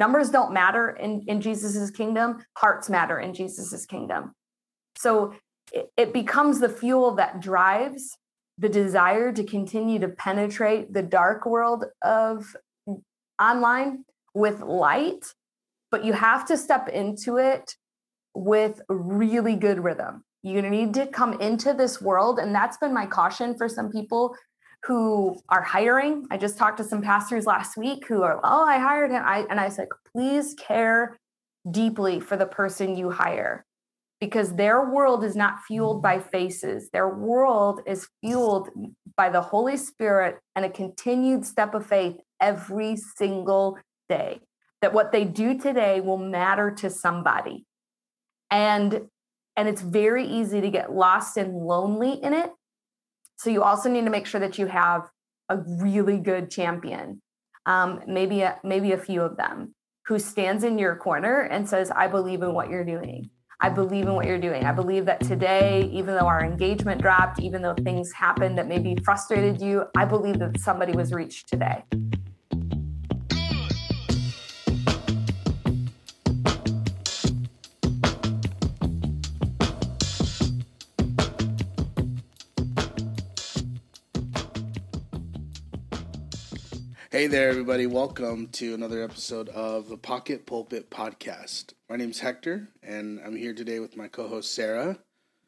[0.00, 4.32] Numbers don't matter in, in Jesus's kingdom, hearts matter in Jesus's kingdom.
[4.96, 5.34] So
[5.72, 8.16] it, it becomes the fuel that drives
[8.56, 12.56] the desire to continue to penetrate the dark world of
[13.38, 15.26] online with light,
[15.90, 17.76] but you have to step into it
[18.34, 20.24] with really good rhythm.
[20.42, 22.38] You need to come into this world.
[22.38, 24.34] And that's been my caution for some people
[24.84, 26.26] who are hiring.
[26.30, 29.22] I just talked to some pastors last week who are, oh, I hired him.
[29.24, 31.18] I, and I said, please care
[31.70, 33.64] deeply for the person you hire
[34.20, 36.90] because their world is not fueled by faces.
[36.90, 38.68] Their world is fueled
[39.16, 44.40] by the Holy Spirit and a continued step of faith every single day.
[44.82, 47.66] That what they do today will matter to somebody.
[48.50, 49.08] And
[49.56, 52.50] and it's very easy to get lost and lonely in it.
[53.40, 55.08] So you also need to make sure that you have
[55.48, 57.22] a really good champion,
[57.64, 61.90] um, maybe a, maybe a few of them, who stands in your corner and says,
[61.90, 63.30] "I believe in what you're doing.
[63.58, 64.66] I believe in what you're doing.
[64.66, 68.94] I believe that today, even though our engagement dropped, even though things happened that maybe
[69.06, 71.84] frustrated you, I believe that somebody was reached today."
[87.20, 87.86] Hey there, everybody.
[87.86, 91.74] Welcome to another episode of the Pocket Pulpit Podcast.
[91.90, 94.96] My name is Hector, and I'm here today with my co host, Sarah.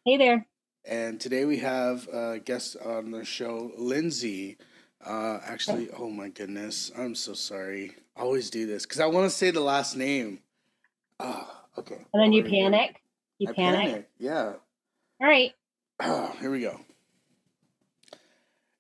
[0.05, 0.47] Hey there.
[0.85, 4.59] And today we have uh, a guest on the show, Lindsay.
[5.03, 7.93] Uh, actually, oh my goodness, I'm so sorry.
[8.19, 10.41] I always do this because I want to say the last name.
[11.21, 11.49] Oh,
[11.79, 12.05] okay.
[12.13, 13.01] And then you panic.
[13.39, 13.81] You panic.
[13.81, 14.11] panic.
[14.19, 14.53] Yeah.
[15.23, 15.53] All right.
[16.01, 16.79] Oh, here we go.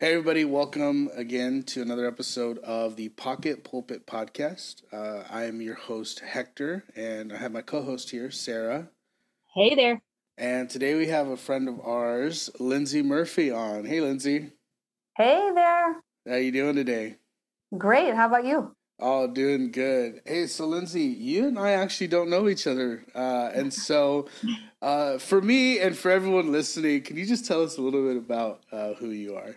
[0.03, 4.83] Hey, everybody, welcome again to another episode of the Pocket Pulpit Podcast.
[4.92, 8.89] Uh, I am your host, Hector, and I have my co host here, Sarah.
[9.55, 10.03] Hey there.
[10.36, 13.85] And today we have a friend of ours, Lindsay Murphy, on.
[13.85, 14.51] Hey, Lindsay.
[15.17, 16.01] Hey there.
[16.29, 17.18] How you doing today?
[17.79, 18.17] Great.
[18.17, 18.74] How about you?
[18.98, 20.23] Oh, doing good.
[20.27, 23.05] Hey, so Lindsay, you and I actually don't know each other.
[23.14, 24.27] Uh, and so
[24.83, 28.17] uh, for me and for everyone listening, can you just tell us a little bit
[28.17, 29.55] about uh, who you are?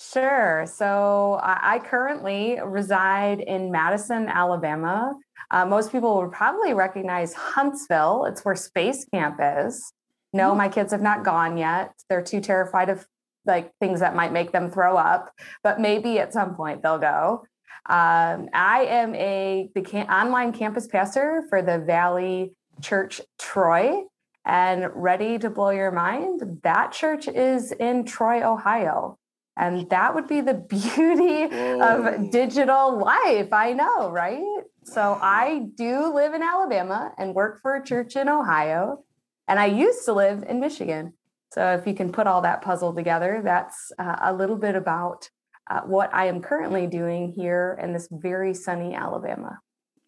[0.00, 0.64] Sure.
[0.66, 5.14] So I currently reside in Madison, Alabama.
[5.50, 8.24] Uh, most people would probably recognize Huntsville.
[8.24, 9.92] It's where Space Camp is.
[10.32, 10.58] No, mm-hmm.
[10.58, 11.92] my kids have not gone yet.
[12.08, 13.06] They're too terrified of
[13.44, 17.44] like things that might make them throw up, but maybe at some point they'll go.
[17.86, 24.02] Um, I am a the can- online campus pastor for the Valley Church Troy,
[24.46, 26.60] and ready to blow your mind.
[26.62, 29.18] That church is in Troy, Ohio.
[29.60, 31.80] And that would be the beauty Whoa.
[31.80, 33.52] of digital life.
[33.52, 34.42] I know, right?
[34.84, 39.04] So I do live in Alabama and work for a church in Ohio.
[39.46, 41.12] And I used to live in Michigan.
[41.52, 45.28] So if you can put all that puzzle together, that's uh, a little bit about
[45.68, 49.58] uh, what I am currently doing here in this very sunny Alabama.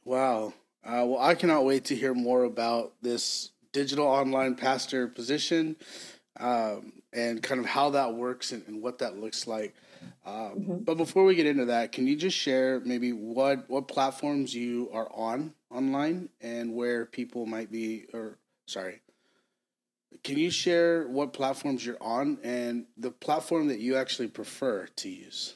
[0.05, 0.55] Wow.
[0.83, 5.77] Uh, well, I cannot wait to hear more about this digital online pastor position.
[6.41, 9.75] Um, and kind of how that works and, and what that looks like.
[10.25, 10.77] Um, mm-hmm.
[10.79, 14.89] But before we get into that, can you just share maybe what what platforms you
[14.93, 19.01] are on online and where people might be, or sorry,
[20.23, 25.09] can you share what platforms you're on and the platform that you actually prefer to
[25.09, 25.55] use?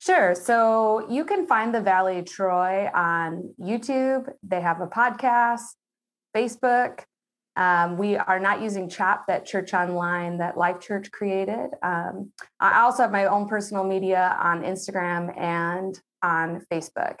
[0.00, 0.34] Sure.
[0.34, 4.32] So you can find the Valley Troy on YouTube.
[4.42, 5.60] They have a podcast,
[6.34, 7.00] Facebook,
[7.60, 11.68] um, we are not using ChOP, that Church Online that Life Church created.
[11.82, 17.18] Um, I also have my own personal media on Instagram and on Facebook.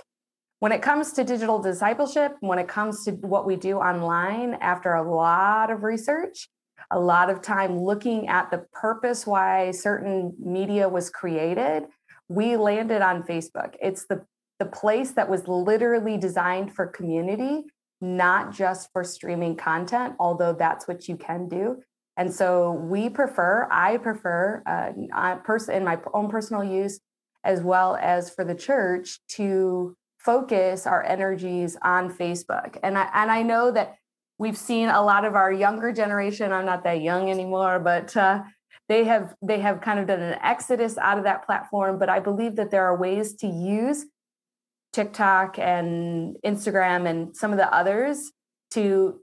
[0.60, 4.94] When it comes to digital discipleship, when it comes to what we do online, after
[4.94, 6.48] a lot of research,
[6.90, 11.84] a lot of time looking at the purpose why certain media was created,
[12.28, 13.74] we landed on Facebook.
[13.82, 14.24] It's the,
[14.58, 17.64] the place that was literally designed for community
[18.00, 21.82] not just for streaming content, although that's what you can do.
[22.16, 27.00] And so we prefer, I prefer, uh, person in my own personal use,
[27.44, 32.76] as well as for the church, to focus our energies on Facebook.
[32.82, 33.96] And I and I know that
[34.38, 36.52] we've seen a lot of our younger generation.
[36.52, 38.42] I'm not that young anymore, but uh,
[38.88, 41.98] they have they have kind of done an exodus out of that platform.
[41.98, 44.04] But I believe that there are ways to use
[44.92, 48.32] TikTok and Instagram and some of the others
[48.72, 49.20] to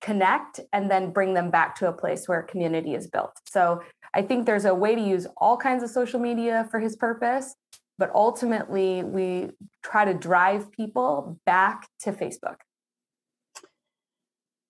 [0.00, 3.38] connect and then bring them back to a place where community is built.
[3.48, 3.82] So
[4.14, 7.54] I think there's a way to use all kinds of social media for his purpose.
[7.98, 9.50] but ultimately we
[9.84, 12.56] try to drive people back to Facebook.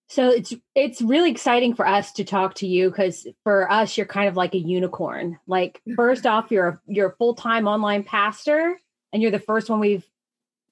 [0.09, 4.05] So it's it's really exciting for us to talk to you because for us you're
[4.05, 5.39] kind of like a unicorn.
[5.47, 8.79] Like first off, you're a, you're a full time online pastor,
[9.11, 10.07] and you're the first one we've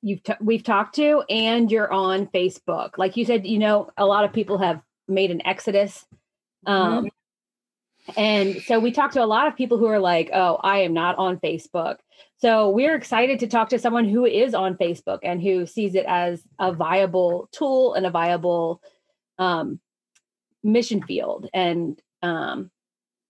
[0.02, 2.98] you've t- we've talked to, and you're on Facebook.
[2.98, 6.06] Like you said, you know, a lot of people have made an exodus,
[6.66, 8.20] um, mm-hmm.
[8.20, 10.92] and so we talked to a lot of people who are like, "Oh, I am
[10.92, 11.96] not on Facebook."
[12.38, 16.06] So we're excited to talk to someone who is on Facebook and who sees it
[16.08, 18.80] as a viable tool and a viable
[19.38, 19.78] um,
[20.62, 22.70] mission field and um,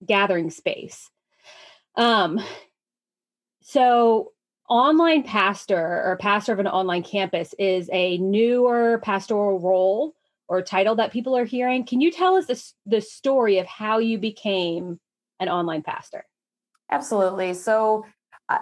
[0.06, 1.11] gathering space.
[1.96, 2.40] Um,
[3.62, 4.32] so,
[4.70, 10.14] online pastor or pastor of an online campus is a newer pastoral role
[10.49, 11.84] or title that people are hearing.
[11.84, 15.00] Can you tell us the, the story of how you became
[15.40, 16.25] an online pastor?
[16.90, 17.55] Absolutely.
[17.55, 18.05] So,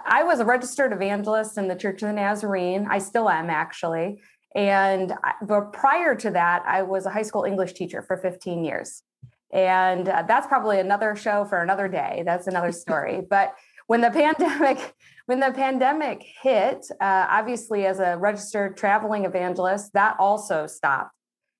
[0.05, 2.87] I was a registered evangelist in the Church of the Nazarene.
[2.91, 4.21] I still am actually.
[4.55, 9.01] And but prior to that, I was a high school English teacher for 15 years.
[9.51, 12.21] And uh, that's probably another show for another day.
[12.23, 13.21] That's another story.
[13.29, 13.55] but
[13.87, 14.93] when the pandemic
[15.29, 21.11] when the pandemic hit, uh, obviously as a registered traveling evangelist, that also stopped.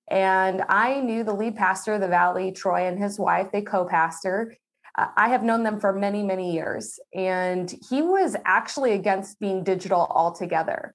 [0.08, 4.56] And I knew the lead pastor of the Valley, Troy, and his wife, they co-pastor.
[4.98, 6.98] Uh, I have known them for many, many years.
[7.14, 10.94] And he was actually against being digital altogether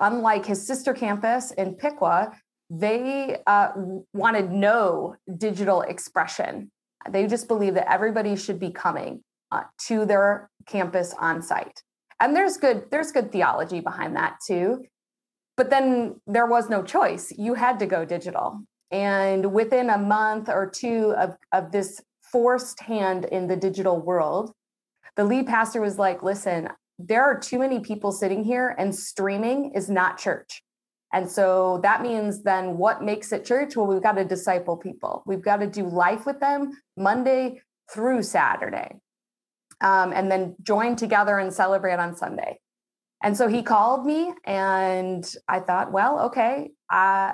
[0.00, 2.32] unlike his sister campus in Piqua,
[2.70, 3.68] they uh,
[4.12, 6.70] wanted no digital expression.
[7.08, 11.82] They just believe that everybody should be coming uh, to their campus on site.
[12.20, 14.84] And there's good there's good theology behind that too.
[15.56, 17.32] But then there was no choice.
[17.36, 18.60] You had to go digital.
[18.90, 22.00] And within a month or two of, of this
[22.32, 24.52] forced hand in the digital world,
[25.16, 26.68] the lead pastor was like, listen,
[26.98, 30.62] there are too many people sitting here and streaming is not church.
[31.12, 33.76] And so that means then what makes it church?
[33.76, 35.22] Well, we've got to disciple people.
[35.26, 37.62] We've got to do life with them Monday
[37.92, 38.96] through Saturday,
[39.80, 42.58] um, and then join together and celebrate on Sunday.
[43.22, 47.32] And so he called me, and I thought, well, okay, uh,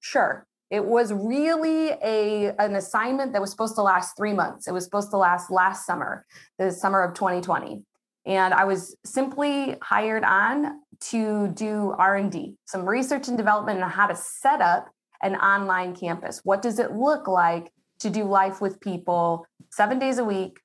[0.00, 0.46] sure.
[0.68, 4.66] It was really a an assignment that was supposed to last three months.
[4.66, 6.26] It was supposed to last last summer,
[6.58, 7.84] the summer of 2020
[8.26, 14.08] and I was simply hired on to do R&D, some research and development on how
[14.08, 14.90] to set up
[15.22, 16.40] an online campus.
[16.42, 17.70] What does it look like
[18.00, 20.58] to do life with people 7 days a week,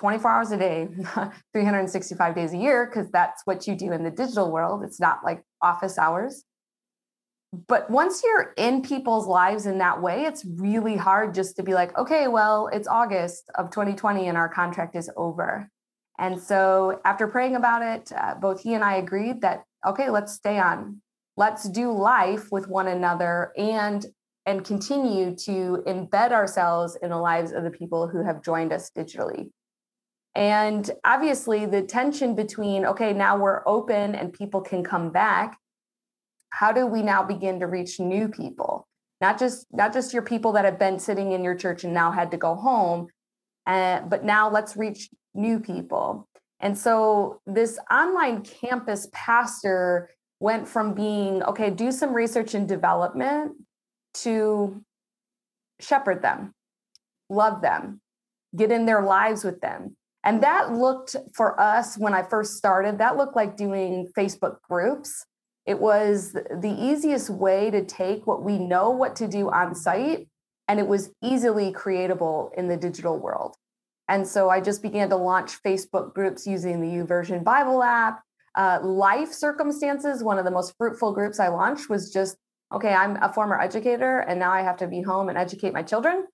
[0.00, 0.88] 24 hours a day,
[1.52, 4.82] 365 days a year because that's what you do in the digital world.
[4.82, 6.44] It's not like office hours.
[7.66, 11.74] But once you're in people's lives in that way, it's really hard just to be
[11.74, 15.68] like, okay, well, it's August of 2020 and our contract is over.
[16.18, 20.32] And so after praying about it, uh, both he and I agreed that, okay, let's
[20.32, 21.02] stay on.
[21.36, 24.04] Let's do life with one another and
[24.46, 28.90] and continue to embed ourselves in the lives of the people who have joined us
[28.96, 29.50] digitally.
[30.34, 35.58] And obviously, the tension between, okay, now we're open and people can come back.
[36.50, 38.86] How do we now begin to reach new people?
[39.20, 42.10] Not just not just your people that have been sitting in your church and now
[42.10, 43.08] had to go home,
[43.66, 46.28] uh, but now let's reach new people.
[46.60, 50.10] And so this online campus pastor
[50.40, 53.52] went from being, okay, do some research and development
[54.14, 54.82] to
[55.80, 56.54] shepherd them,
[57.28, 58.00] love them,
[58.56, 59.96] get in their lives with them.
[60.24, 65.24] And that looked for us when I first started, that looked like doing Facebook groups.
[65.66, 70.28] It was the easiest way to take what we know what to do on site,
[70.68, 73.56] and it was easily creatable in the digital world.
[74.08, 78.22] And so I just began to launch Facebook groups using the YouVersion Bible app.
[78.56, 82.36] Uh, life circumstances, one of the most fruitful groups I launched was just
[82.72, 85.82] okay, I'm a former educator and now I have to be home and educate my
[85.82, 86.26] children.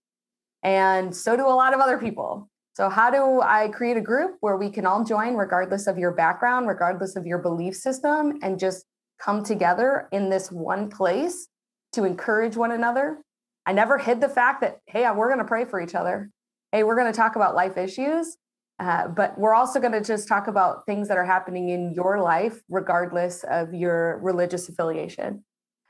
[0.62, 2.50] And so do a lot of other people.
[2.76, 6.10] So, how do I create a group where we can all join, regardless of your
[6.10, 8.84] background, regardless of your belief system, and just
[9.18, 11.48] come together in this one place
[11.92, 13.22] to encourage one another?
[13.64, 16.28] I never hid the fact that, hey, we're going to pray for each other
[16.72, 18.36] hey, we're going to talk about life issues,
[18.80, 22.20] uh, but we're also going to just talk about things that are happening in your
[22.20, 25.42] life, regardless of your religious affiliation.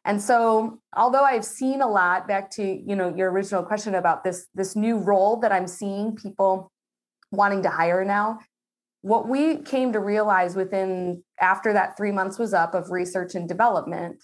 [0.05, 4.23] And so, although I've seen a lot, back to you know your original question about
[4.23, 6.71] this this new role that I'm seeing people
[7.31, 8.39] wanting to hire now,
[9.03, 13.49] what we came to realize within after that three months was up of research and
[13.49, 14.23] development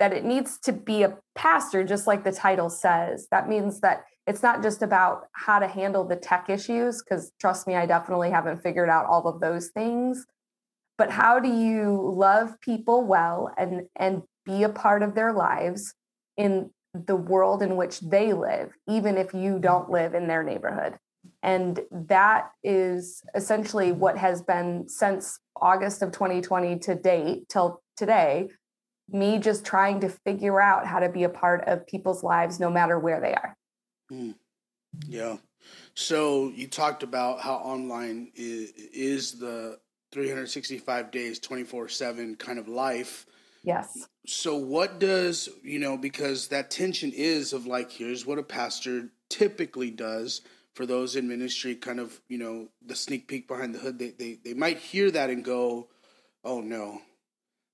[0.00, 3.28] that it needs to be a pastor, just like the title says.
[3.30, 7.66] That means that it's not just about how to handle the tech issues because trust
[7.66, 10.24] me i definitely haven't figured out all of those things
[10.96, 15.94] but how do you love people well and and be a part of their lives
[16.36, 19.94] in the world in which they live even if you don't mm-hmm.
[19.94, 20.96] live in their neighborhood
[21.44, 28.48] and that is essentially what has been since august of 2020 to date till today
[29.08, 32.70] me just trying to figure out how to be a part of people's lives no
[32.70, 33.56] matter where they are.
[34.12, 34.34] Mm.
[35.06, 35.36] yeah.
[35.94, 39.78] So you talked about how online is, is the
[40.12, 43.26] 365 days 24 7 kind of life.
[43.62, 44.06] Yes.
[44.26, 49.10] So what does you know because that tension is of like here's what a pastor
[49.30, 50.42] typically does
[50.74, 54.10] for those in ministry kind of you know the sneak peek behind the hood they
[54.10, 55.88] they, they might hear that and go
[56.44, 57.00] oh no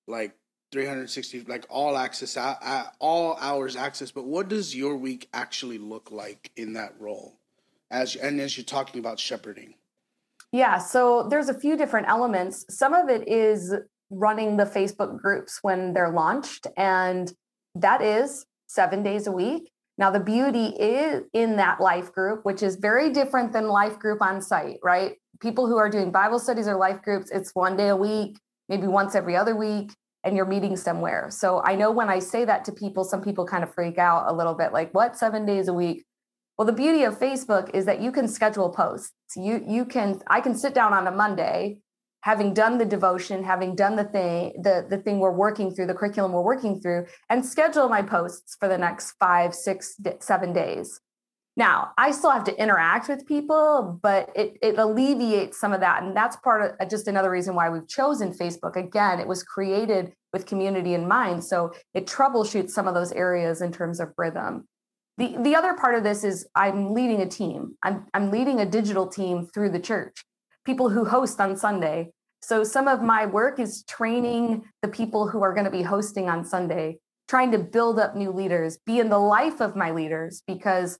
[0.07, 0.35] like
[0.73, 2.37] 360 like all access
[3.01, 7.39] all hours access but what does your week actually look like in that role
[7.91, 9.75] as and as you're talking about shepherding
[10.53, 12.65] yeah, so there's a few different elements.
[12.69, 13.73] Some of it is
[14.11, 17.33] running the Facebook groups when they're launched, and
[17.77, 19.71] that is seven days a week.
[20.01, 24.23] Now, the beauty is in that life group, which is very different than life group
[24.23, 25.17] on site, right?
[25.41, 28.39] People who are doing Bible studies or life groups, it's one day a week,
[28.71, 29.93] maybe once every other week,
[30.25, 31.27] and you're meeting somewhere.
[31.31, 34.25] So I know when I say that to people, some people kind of freak out
[34.27, 36.07] a little bit like, what, seven days a week?
[36.57, 39.13] Well, the beauty of Facebook is that you can schedule posts.
[39.37, 41.79] You you can I can sit down on a Monday,
[42.23, 45.95] having done the devotion, having done the thing the the thing we're working through, the
[45.95, 51.01] curriculum we're working through, and schedule my posts for the next five, six, seven days.
[51.57, 56.03] Now, I still have to interact with people, but it, it alleviates some of that.
[56.03, 58.77] And that's part of just another reason why we've chosen Facebook.
[58.77, 61.45] Again, it was created with community in mind.
[61.45, 64.69] So it troubleshoots some of those areas in terms of rhythm.
[65.19, 67.77] The, the other part of this is I'm leading a team.
[67.83, 70.25] I'm, I'm leading a digital team through the church,
[70.65, 72.11] people who host on Sunday.
[72.43, 76.29] So some of my work is training the people who are going to be hosting
[76.29, 76.99] on Sunday,
[77.29, 80.99] trying to build up new leaders, be in the life of my leaders, because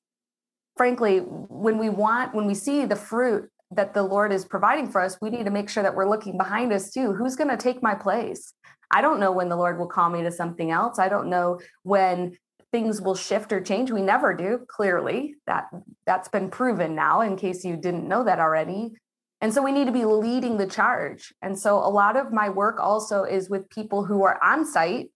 [0.77, 5.01] frankly, when we want, when we see the fruit that the Lord is providing for
[5.01, 7.13] us, we need to make sure that we're looking behind us too.
[7.15, 8.53] Who's going to take my place?
[8.91, 10.99] I don't know when the Lord will call me to something else.
[10.99, 12.37] I don't know when
[12.73, 15.69] things will shift or change we never do clearly that
[16.07, 18.93] that's been proven now in case you didn't know that already
[19.41, 21.33] and so we need to be leading the charge.
[21.41, 25.11] And so a lot of my work also is with people who are on site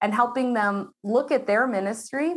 [0.00, 2.34] and helping them look at their ministry.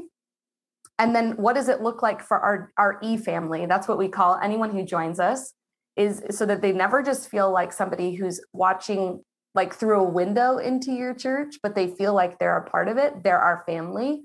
[0.98, 4.10] And then what does it look like for our our e family that's what we
[4.10, 5.54] call anyone who joins us
[5.96, 9.24] is so that they never just feel like somebody who's watching
[9.56, 12.98] like through a window into your church but they feel like they're a part of
[12.98, 13.24] it.
[13.24, 14.24] They're our family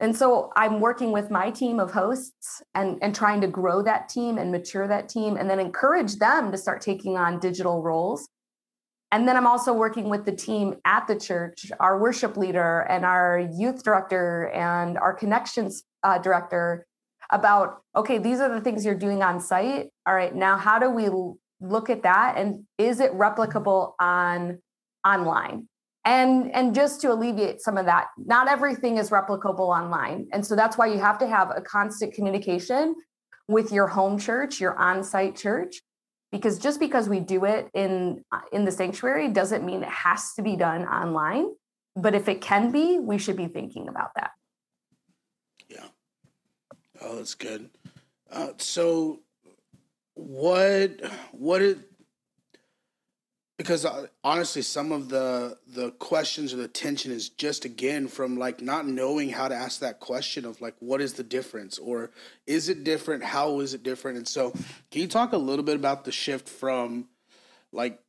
[0.00, 4.08] and so I'm working with my team of hosts and, and trying to grow that
[4.08, 8.26] team and mature that team and then encourage them to start taking on digital roles.
[9.12, 13.04] And then I'm also working with the team at the church, our worship leader and
[13.04, 16.86] our youth director and our connections uh, director
[17.30, 19.88] about okay, these are the things you're doing on site.
[20.06, 21.08] All right, now how do we
[21.60, 24.60] look at that and is it replicable on
[25.06, 25.68] online?
[26.04, 30.26] And and just to alleviate some of that not everything is replicable online.
[30.32, 32.94] And so that's why you have to have a constant communication
[33.48, 35.82] with your home church your on-site church
[36.32, 40.42] because just because we do it in in the sanctuary doesn't mean it has to
[40.42, 41.46] be done online.
[41.96, 44.30] But if it can be we should be thinking about that.
[45.68, 45.86] Yeah.
[47.02, 47.68] Oh that's good.
[48.30, 49.20] Uh, so
[50.14, 50.92] what
[51.32, 51.76] what is
[53.60, 58.38] because uh, honestly some of the the questions or the tension is just again from
[58.38, 62.10] like not knowing how to ask that question of like what is the difference or
[62.46, 63.22] is it different?
[63.22, 64.16] How is it different?
[64.16, 64.52] And so
[64.90, 67.08] can you talk a little bit about the shift from
[67.70, 68.00] like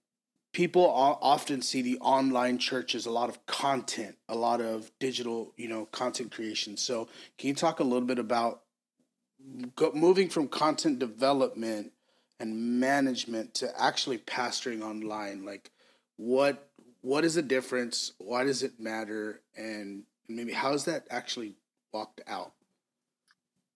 [0.54, 5.54] people often see the online church as a lot of content a lot of digital
[5.58, 6.78] you know content creation.
[6.78, 8.62] So can you talk a little bit about
[9.94, 11.92] moving from content development
[12.42, 15.70] and management to actually pastoring online like
[16.18, 16.68] what
[17.02, 18.14] what is the difference?
[18.20, 19.42] Why does it matter?
[19.58, 21.56] And maybe how is that actually
[21.94, 22.54] walked out?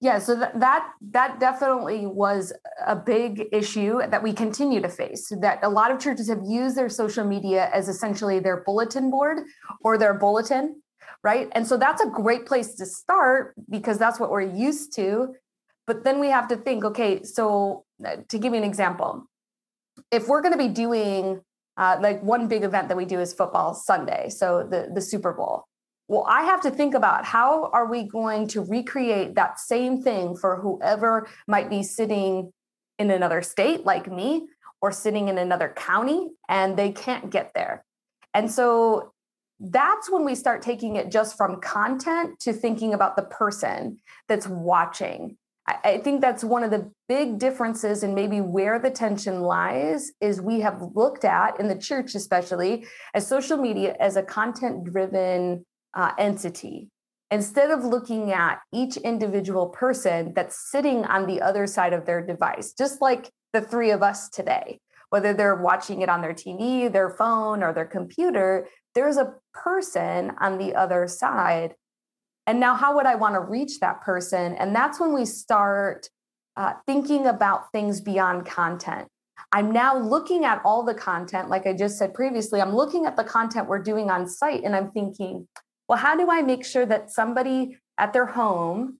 [0.02, 2.54] Yeah so that, that that definitely was
[2.86, 6.76] a big issue that we continue to face that a lot of churches have used
[6.76, 9.40] their social media as essentially their bulletin board
[9.82, 10.82] or their bulletin
[11.24, 11.50] right?
[11.54, 15.34] And so that's a great place to start because that's what we're used to
[15.88, 19.28] but then we have to think okay so uh, to give you an example
[20.12, 21.42] if we're going to be doing
[21.78, 25.34] uh, like one big event that we do is football sunday so the the super
[25.34, 25.66] bowl
[26.08, 30.36] well i have to think about how are we going to recreate that same thing
[30.36, 32.52] for whoever might be sitting
[32.98, 34.48] in another state like me
[34.82, 37.84] or sitting in another county and they can't get there.
[38.34, 39.14] And so
[39.60, 44.48] that's when we start taking it just from content to thinking about the person that's
[44.48, 45.38] watching.
[45.68, 50.40] I, think that's one of the big differences and maybe where the tension lies is
[50.40, 55.66] we have looked at in the church especially as social media as a content driven
[55.96, 56.90] uh, entity.
[57.32, 62.24] Instead of looking at each individual person that's sitting on the other side of their
[62.24, 64.80] device just like the three of us today
[65.10, 70.32] whether they're watching it on their tv their phone or their computer there's a person
[70.40, 71.74] on the other side
[72.48, 74.54] and now, how would I want to reach that person?
[74.56, 76.10] And that's when we start
[76.56, 79.08] uh, thinking about things beyond content.
[79.52, 83.16] I'm now looking at all the content, like I just said previously, I'm looking at
[83.16, 85.48] the content we're doing on site and I'm thinking,
[85.88, 89.00] well, how do I make sure that somebody at their home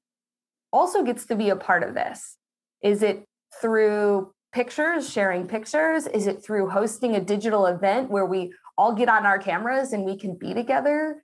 [0.72, 2.38] also gets to be a part of this?
[2.82, 3.26] Is it
[3.62, 6.08] through pictures, sharing pictures?
[6.08, 10.04] Is it through hosting a digital event where we all get on our cameras and
[10.04, 11.24] we can be together?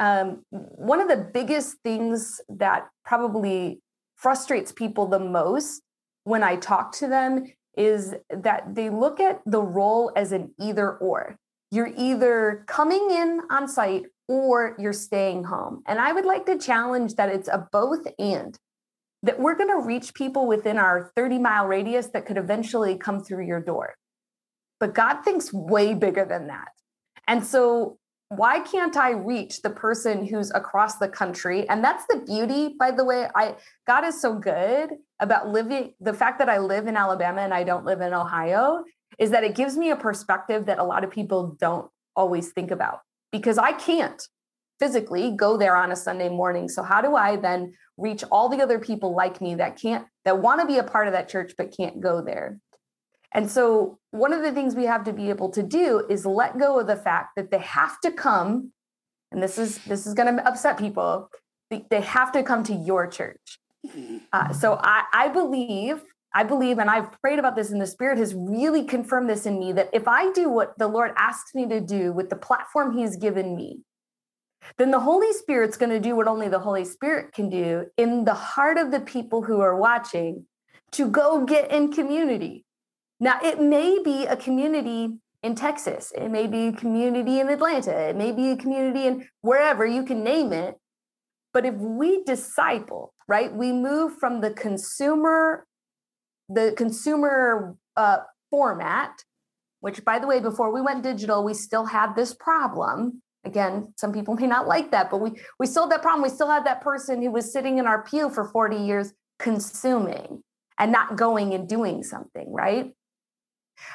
[0.00, 3.80] Um, one of the biggest things that probably
[4.16, 5.82] frustrates people the most
[6.24, 7.44] when I talk to them
[7.76, 11.36] is that they look at the role as an either or.
[11.70, 15.82] You're either coming in on site or you're staying home.
[15.86, 18.56] And I would like to challenge that it's a both and
[19.22, 23.22] that we're going to reach people within our 30 mile radius that could eventually come
[23.22, 23.94] through your door.
[24.78, 26.68] But God thinks way bigger than that.
[27.28, 27.98] And so
[28.30, 31.68] why can't I reach the person who's across the country?
[31.68, 33.28] And that's the beauty, by the way.
[33.34, 33.56] I
[33.88, 37.64] God is so good about living the fact that I live in Alabama and I
[37.64, 38.84] don't live in Ohio
[39.18, 42.70] is that it gives me a perspective that a lot of people don't always think
[42.70, 43.00] about
[43.32, 44.22] because I can't
[44.78, 46.68] physically go there on a Sunday morning.
[46.68, 50.40] So how do I then reach all the other people like me that can't that
[50.40, 52.60] want to be a part of that church but can't go there?
[53.32, 56.58] And so, one of the things we have to be able to do is let
[56.58, 58.72] go of the fact that they have to come,
[59.30, 61.30] and this is this is going to upset people.
[61.70, 63.60] They have to come to your church.
[64.32, 66.02] Uh, so I, I believe,
[66.34, 69.58] I believe, and I've prayed about this, and the Spirit has really confirmed this in
[69.58, 72.96] me that if I do what the Lord asks me to do with the platform
[72.98, 73.82] He's given me,
[74.78, 78.24] then the Holy Spirit's going to do what only the Holy Spirit can do in
[78.24, 80.46] the heart of the people who are watching
[80.92, 82.64] to go get in community
[83.20, 85.10] now, it may be a community
[85.42, 89.28] in Texas, it may be a community in Atlanta, it may be a community in
[89.42, 90.76] wherever you can name it.
[91.52, 95.66] But if we disciple, right, we move from the consumer,
[96.48, 98.18] the consumer uh,
[98.50, 99.22] format,
[99.80, 103.22] which by the way, before we went digital, we still had this problem.
[103.44, 106.22] Again, some people may not like that, but we we still had that problem.
[106.22, 110.42] We still had that person who was sitting in our pew for 40 years consuming
[110.78, 112.92] and not going and doing something, right?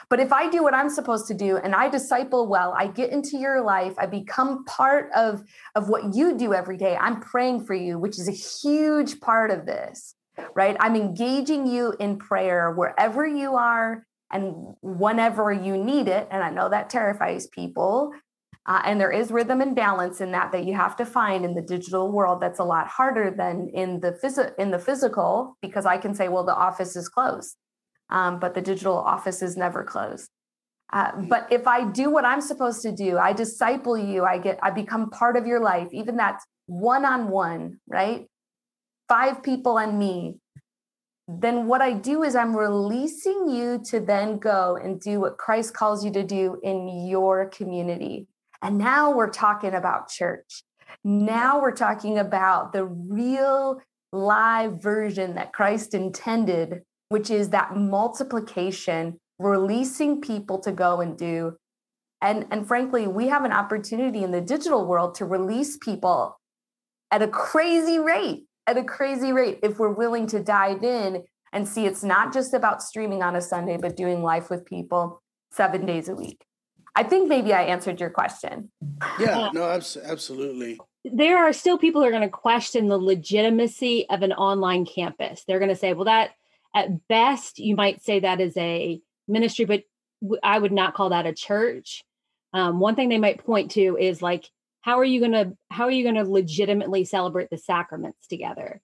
[0.10, 3.12] But if I do what I'm supposed to do and I disciple well, I get
[3.12, 5.44] into your life, I become part of,
[5.76, 6.96] of what you do every day.
[6.96, 10.16] I'm praying for you, which is a huge part of this,
[10.54, 10.76] right?
[10.80, 16.28] I'm engaging you in prayer wherever you are and whenever you need it.
[16.32, 18.12] And I know that terrifies people.
[18.68, 21.54] Uh, and there is rhythm and balance in that that you have to find in
[21.54, 25.86] the digital world that's a lot harder than in the phys- in the physical because
[25.86, 27.58] i can say well the office is closed
[28.10, 30.30] um, but the digital office is never closed.
[30.94, 34.60] Uh, but if I do what I'm supposed to do, I disciple you, I get,
[34.62, 38.28] I become part of your life, even that's one on one, right?
[39.10, 40.38] Five people and me.
[41.28, 45.74] Then what I do is I'm releasing you to then go and do what Christ
[45.74, 48.28] calls you to do in your community.
[48.62, 50.64] And now we're talking about church.
[51.04, 59.20] Now we're talking about the real live version that Christ intended which is that multiplication,
[59.40, 61.58] releasing people to go and do.
[62.22, 66.40] And, and frankly, we have an opportunity in the digital world to release people
[67.12, 71.68] at a crazy rate, at a crazy rate, if we're willing to dive in and
[71.68, 75.86] see it's not just about streaming on a Sunday, but doing life with people seven
[75.86, 76.44] days a week.
[76.96, 78.72] I think maybe I answered your question.
[79.20, 80.80] Yeah, no, absolutely.
[81.04, 85.44] There are still people who are going to question the legitimacy of an online campus.
[85.48, 86.32] They're going to say, well, that
[86.76, 89.84] at best you might say that is a ministry but
[90.44, 92.04] i would not call that a church.
[92.54, 94.50] Um, one thing they might point to is like
[94.82, 98.82] how are you going to how are you going to legitimately celebrate the sacraments together?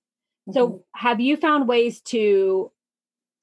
[0.49, 0.57] Mm-hmm.
[0.57, 2.71] so have you found ways to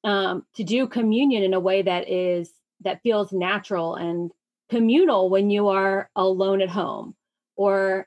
[0.05, 4.31] um, to do communion in a way that is that feels natural and
[4.71, 7.15] communal when you are alone at home?
[7.57, 8.07] Or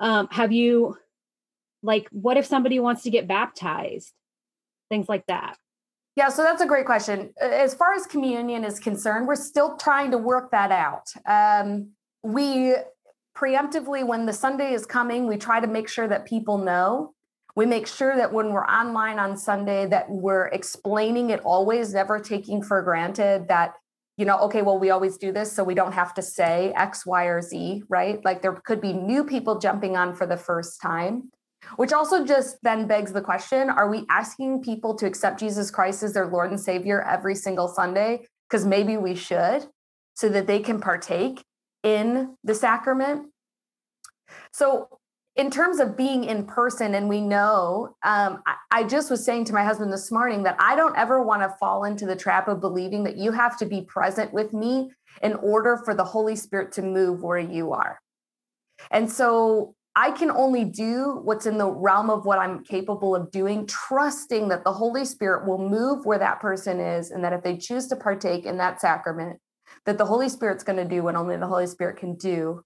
[0.00, 0.96] um, have you
[1.82, 4.12] like what if somebody wants to get baptized
[4.88, 5.56] things like that.
[6.16, 7.34] Yeah, so that's a great question.
[7.38, 11.12] As far as communion is concerned, we're still trying to work that out.
[11.26, 11.90] Um,
[12.22, 12.74] we
[13.36, 17.12] preemptively, when the Sunday is coming, we try to make sure that people know.
[17.54, 22.18] We make sure that when we're online on Sunday, that we're explaining it always, never
[22.18, 23.74] taking for granted that
[24.16, 27.04] you know, okay, well, we always do this, so we don't have to say X,
[27.04, 28.24] Y, or Z, right?
[28.24, 31.30] Like there could be new people jumping on for the first time
[31.76, 36.02] which also just then begs the question are we asking people to accept Jesus Christ
[36.02, 38.26] as their Lord and Savior every single Sunday?
[38.48, 39.66] Because maybe we should
[40.14, 41.44] so that they can partake
[41.82, 43.30] in the sacrament.
[44.52, 44.88] So,
[45.36, 49.44] in terms of being in person, and we know, um, I, I just was saying
[49.46, 52.48] to my husband this morning that I don't ever want to fall into the trap
[52.48, 54.90] of believing that you have to be present with me
[55.22, 58.00] in order for the Holy Spirit to move where you are.
[58.90, 63.30] And so I can only do what's in the realm of what I'm capable of
[63.30, 67.42] doing, trusting that the Holy Spirit will move where that person is, and that if
[67.42, 69.40] they choose to partake in that sacrament,
[69.86, 72.62] that the Holy Spirit's going to do what only the Holy Spirit can do.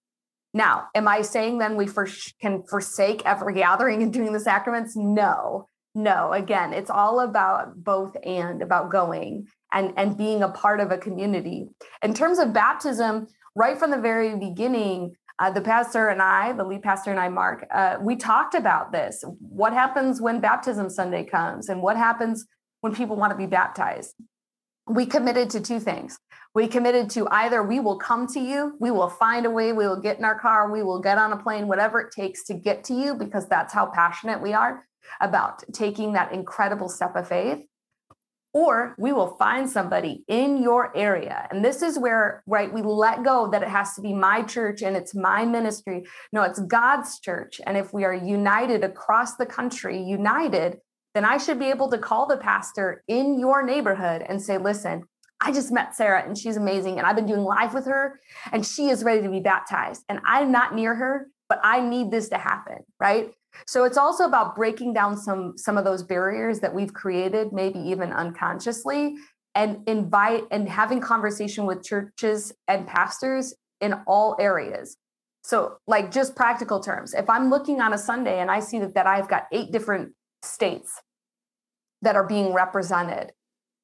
[0.53, 2.09] Now, am I saying then we for,
[2.41, 4.97] can forsake every gathering and doing the sacraments?
[4.97, 6.33] No, no.
[6.33, 10.99] Again, it's all about both and about going and and being a part of a
[10.99, 11.69] community.
[12.03, 16.65] In terms of baptism, right from the very beginning, uh, the pastor and I, the
[16.65, 19.25] lead pastor and I, Mark, uh, we talked about this.
[19.41, 22.47] What happens when baptism Sunday comes, and what happens
[22.83, 24.15] when people want to be baptized?
[24.87, 26.19] We committed to two things.
[26.55, 29.87] We committed to either we will come to you, we will find a way, we
[29.87, 32.55] will get in our car, we will get on a plane, whatever it takes to
[32.55, 34.85] get to you, because that's how passionate we are
[35.21, 37.65] about taking that incredible step of faith
[38.53, 43.23] or we will find somebody in your area and this is where right we let
[43.23, 47.21] go that it has to be my church and it's my ministry no it's god's
[47.21, 50.79] church and if we are united across the country united
[51.15, 55.03] then i should be able to call the pastor in your neighborhood and say listen
[55.43, 56.99] I just met Sarah and she's amazing.
[56.99, 58.21] And I've been doing live with her
[58.53, 60.05] and she is ready to be baptized.
[60.09, 62.85] And I'm not near her, but I need this to happen.
[62.99, 63.33] Right.
[63.67, 67.79] So it's also about breaking down some some of those barriers that we've created, maybe
[67.79, 69.17] even unconsciously,
[69.55, 74.97] and invite and having conversation with churches and pastors in all areas.
[75.43, 78.95] So, like just practical terms, if I'm looking on a Sunday and I see that,
[78.95, 81.01] that I've got eight different states
[82.03, 83.33] that are being represented,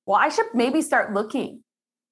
[0.06, 1.62] well, I should maybe start looking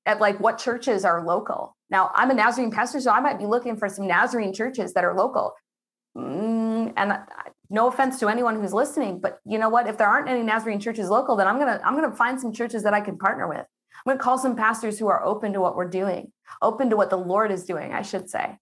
[0.07, 1.77] at like what churches are local.
[1.91, 5.05] Now, I'm a Nazarene pastor, so I might be looking for some Nazarene churches that
[5.05, 5.53] are local.
[6.17, 7.19] Mm, and
[7.75, 9.89] no offense to anyone who's listening, but you know what?
[9.89, 12.85] If there aren't any Nazarene churches local, then I'm gonna I'm gonna find some churches
[12.85, 13.59] that I can partner with.
[13.59, 16.33] I'm gonna call some pastors who are open to what we're doing,
[16.63, 18.57] open to what the Lord is doing, I should say,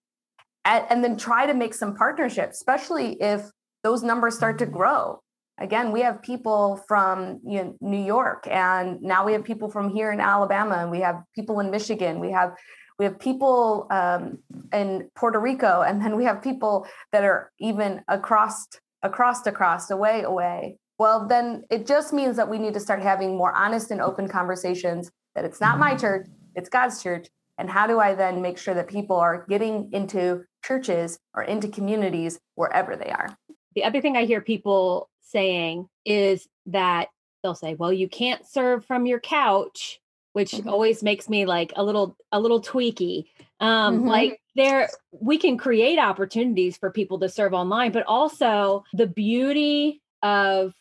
[0.64, 3.42] and, and then try to make some partnerships, especially if
[3.83, 5.20] those numbers start to grow.
[5.59, 9.90] Again, we have people from you know, New York, and now we have people from
[9.90, 12.18] here in Alabama, and we have people in Michigan.
[12.18, 12.55] We have
[12.98, 14.38] we have people um,
[14.72, 18.66] in Puerto Rico, and then we have people that are even across,
[19.03, 20.79] across, across, away, away.
[20.99, 24.29] Well, then it just means that we need to start having more honest and open
[24.29, 25.11] conversations.
[25.35, 26.01] That it's not my mm-hmm.
[26.01, 29.91] church, it's God's church, and how do I then make sure that people are getting
[29.93, 33.37] into churches or into communities wherever they are?
[33.75, 37.09] The other thing I hear people saying is that
[37.43, 40.01] they'll say, "Well, you can't serve from your couch."
[40.33, 40.68] Which mm-hmm.
[40.68, 43.27] always makes me like a little a little tweaky
[43.61, 44.09] um mm-hmm.
[44.09, 44.88] like there
[45.21, 50.75] we can create opportunities for people to serve online but also the beauty of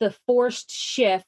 [0.00, 1.26] the forced shift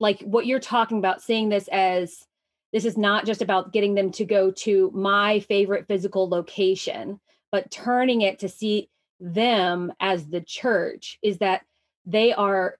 [0.00, 2.26] like what you're talking about seeing this as
[2.72, 7.70] this is not just about getting them to go to my favorite physical location but
[7.70, 8.88] turning it to see
[9.20, 11.62] them as the church is that
[12.04, 12.76] they are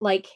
[0.00, 0.26] like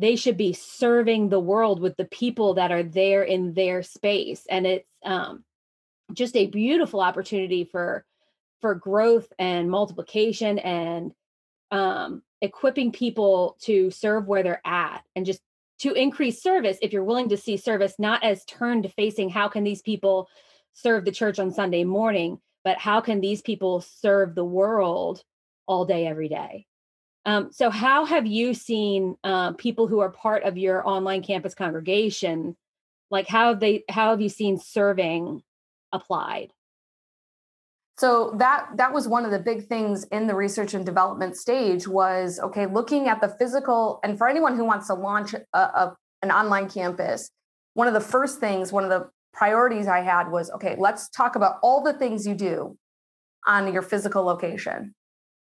[0.00, 4.46] they should be serving the world with the people that are there in their space.
[4.48, 5.44] And it's um,
[6.14, 8.04] just a beautiful opportunity for
[8.60, 11.12] for growth and multiplication and
[11.70, 15.40] um, equipping people to serve where they're at and just
[15.78, 19.64] to increase service if you're willing to see service not as turned facing how can
[19.64, 20.28] these people
[20.74, 25.22] serve the church on sunday morning but how can these people serve the world
[25.66, 26.66] all day every day
[27.26, 31.54] um, so, how have you seen uh, people who are part of your online campus
[31.54, 32.56] congregation?
[33.10, 33.84] Like, how have they?
[33.88, 35.42] How have you seen serving
[35.92, 36.52] applied?
[37.98, 41.86] So that that was one of the big things in the research and development stage
[41.86, 44.00] was okay, looking at the physical.
[44.02, 47.30] And for anyone who wants to launch a, a, an online campus,
[47.74, 51.36] one of the first things, one of the priorities I had was okay, let's talk
[51.36, 52.78] about all the things you do
[53.46, 54.94] on your physical location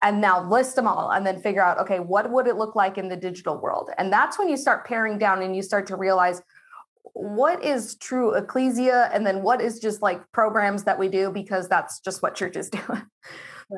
[0.05, 2.97] and now list them all and then figure out okay what would it look like
[2.99, 3.91] in the digital world?
[3.99, 6.43] And that's when you start paring down and you start to realize
[7.15, 9.11] what is true ecclesia?
[9.13, 11.31] And then what is just like programs that we do?
[11.31, 13.03] Because that's just what churches do right.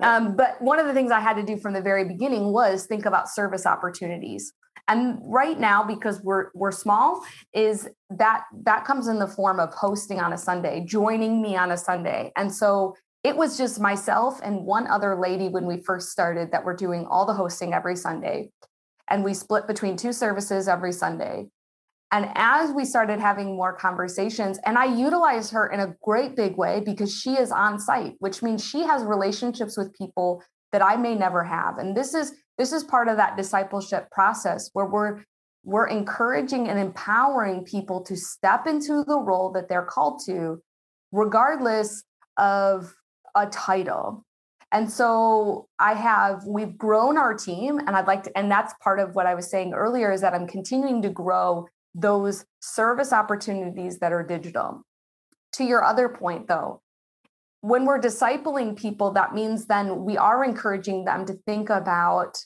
[0.03, 2.87] um, but one of the things i had to do from the very beginning was
[2.87, 4.53] think about service opportunities.
[4.89, 9.73] And right now because we're we're small is that that comes in the form of
[9.75, 12.33] hosting on a sunday joining me on a sunday.
[12.37, 12.95] And so
[13.27, 17.05] it was just myself and one other lady when we first started that were doing
[17.07, 18.53] all the hosting every Sunday.
[19.09, 21.49] And we split between two services every Sunday.
[22.12, 26.57] And as we started having more conversations, and I utilize her in a great big
[26.57, 30.95] way because she is on site, which means she has relationships with people that I
[30.95, 31.79] may never have.
[31.79, 35.25] And this is this is part of that discipleship process where we're
[35.65, 40.62] we're encouraging and empowering people to step into the role that they're called to,
[41.11, 42.05] regardless
[42.37, 42.95] of
[43.37, 44.25] a title.
[44.72, 48.99] And so I have, we've grown our team, and I'd like to, and that's part
[48.99, 54.01] of what I was saying earlier is that I'm continuing to grow those service opportunities
[54.01, 54.83] that are digital.
[55.55, 56.83] To your other point, though,
[57.61, 62.37] when we're discipling people, that means then we are encouraging them to think about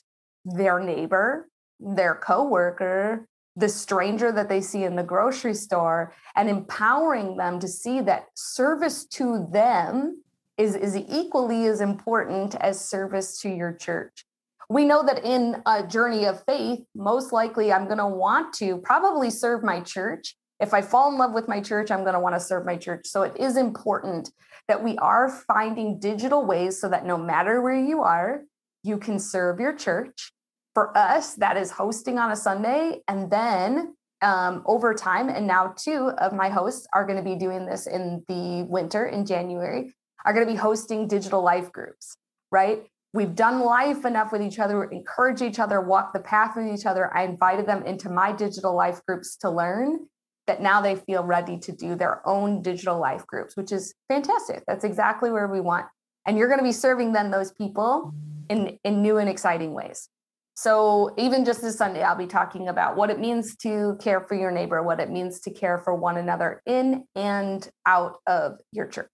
[0.45, 1.49] their neighbor,
[1.79, 7.67] their coworker, the stranger that they see in the grocery store, and empowering them to
[7.67, 10.23] see that service to them
[10.61, 14.25] is, is equally as important as service to your church.
[14.69, 18.77] We know that in a journey of faith, most likely I'm going to want to
[18.77, 20.35] probably serve my church.
[20.59, 22.77] If I fall in love with my church, I'm going to want to serve my
[22.77, 23.07] church.
[23.07, 24.29] So it is important
[24.67, 28.43] that we are finding digital ways so that no matter where you are,
[28.83, 30.31] you can serve your church.
[30.75, 33.01] For us, that is hosting on a Sunday.
[33.07, 37.35] And then um, over time, and now two of my hosts are going to be
[37.35, 39.91] doing this in the winter in January
[40.25, 42.15] are going to be hosting digital life groups,
[42.51, 42.83] right?
[43.13, 46.85] We've done life enough with each other, encourage each other, walk the path with each
[46.85, 47.15] other.
[47.15, 50.07] I invited them into my digital life groups to learn
[50.47, 54.63] that now they feel ready to do their own digital life groups, which is fantastic.
[54.65, 55.87] That's exactly where we want.
[56.25, 58.13] And you're going to be serving then those people
[58.49, 60.07] in, in new and exciting ways.
[60.55, 64.35] So even just this Sunday, I'll be talking about what it means to care for
[64.35, 68.87] your neighbor, what it means to care for one another in and out of your
[68.87, 69.09] church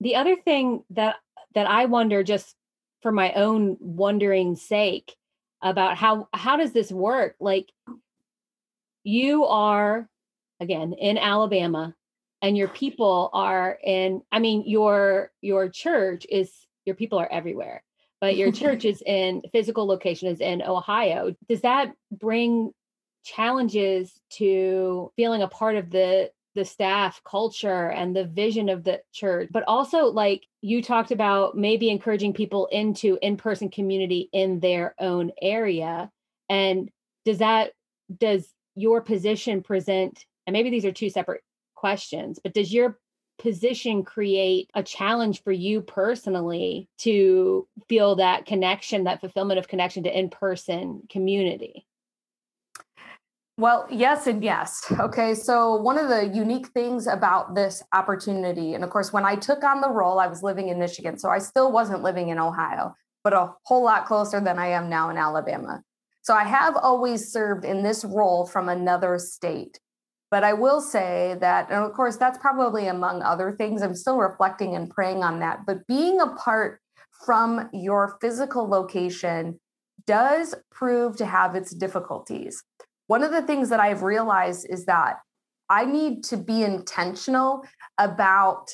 [0.00, 1.16] the other thing that
[1.54, 2.54] that I wonder just
[3.02, 5.16] for my own wondering sake
[5.62, 7.36] about how how does this work?
[7.40, 7.70] Like
[9.04, 10.08] you are
[10.60, 11.94] again in Alabama
[12.42, 16.52] and your people are in I mean your your church is
[16.84, 17.82] your people are everywhere
[18.20, 21.34] but your church is in physical location is in Ohio.
[21.48, 22.72] Does that bring
[23.24, 29.00] challenges to feeling a part of the the staff culture and the vision of the
[29.12, 34.92] church but also like you talked about maybe encouraging people into in-person community in their
[34.98, 36.10] own area.
[36.48, 36.90] And
[37.24, 37.70] does that
[38.18, 41.42] does your position present and maybe these are two separate
[41.76, 42.98] questions but does your
[43.38, 50.02] position create a challenge for you personally to feel that connection that fulfillment of connection
[50.02, 51.86] to in-person community
[53.58, 54.84] well, yes, and yes.
[55.00, 55.34] Okay.
[55.34, 59.64] So, one of the unique things about this opportunity, and of course, when I took
[59.64, 61.18] on the role, I was living in Michigan.
[61.18, 62.94] So, I still wasn't living in Ohio,
[63.24, 65.82] but a whole lot closer than I am now in Alabama.
[66.22, 69.80] So, I have always served in this role from another state.
[70.30, 73.82] But I will say that, and of course, that's probably among other things.
[73.82, 75.66] I'm still reflecting and praying on that.
[75.66, 76.80] But being apart
[77.26, 79.58] from your physical location
[80.06, 82.62] does prove to have its difficulties
[83.08, 85.16] one of the things that I've realized is that
[85.68, 87.64] I need to be intentional
[87.98, 88.70] about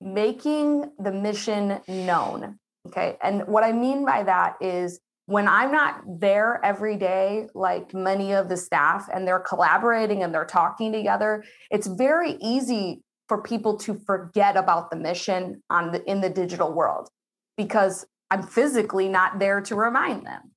[0.00, 2.58] making the mission known.
[2.86, 3.16] Okay.
[3.22, 8.32] And what I mean by that is when I'm not there every day, like many
[8.32, 13.76] of the staff, and they're collaborating and they're talking together, it's very easy for people
[13.78, 17.10] to forget about the mission on the in the digital world
[17.56, 20.49] because I'm physically not there to remind them.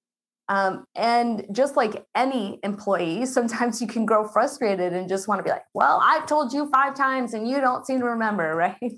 [0.49, 5.43] Um, and just like any employee, sometimes you can grow frustrated and just want to
[5.43, 8.93] be like, well, I've told you five times and you don't seem to remember, right?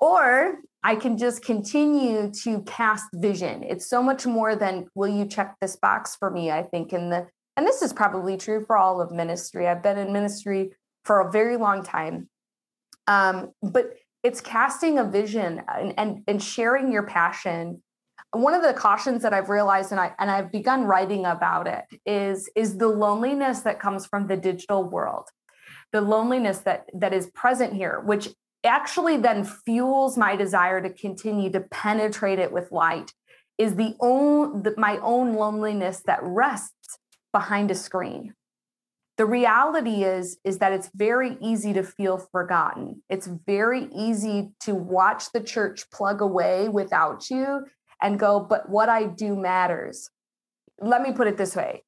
[0.00, 3.62] or I can just continue to cast vision.
[3.62, 6.50] It's so much more than will you check this box for me?
[6.50, 7.26] I think in the
[7.56, 9.68] and this is probably true for all of ministry.
[9.68, 10.72] I've been in ministry
[11.04, 12.28] for a very long time.
[13.06, 17.82] Um, but it's casting a vision and, and, and sharing your passion
[18.34, 21.84] one of the cautions that I've realized and I and I've begun writing about it
[22.04, 25.28] is is the loneliness that comes from the digital world.
[25.92, 28.28] The loneliness that that is present here which
[28.64, 33.12] actually then fuels my desire to continue to penetrate it with light
[33.58, 36.98] is the own the, my own loneliness that rests
[37.32, 38.34] behind a screen
[39.16, 44.74] the reality is is that it's very easy to feel forgotten it's very easy to
[44.74, 47.64] watch the church plug away without you
[48.04, 50.10] and go but what i do matters.
[50.80, 51.84] Let me put it this way.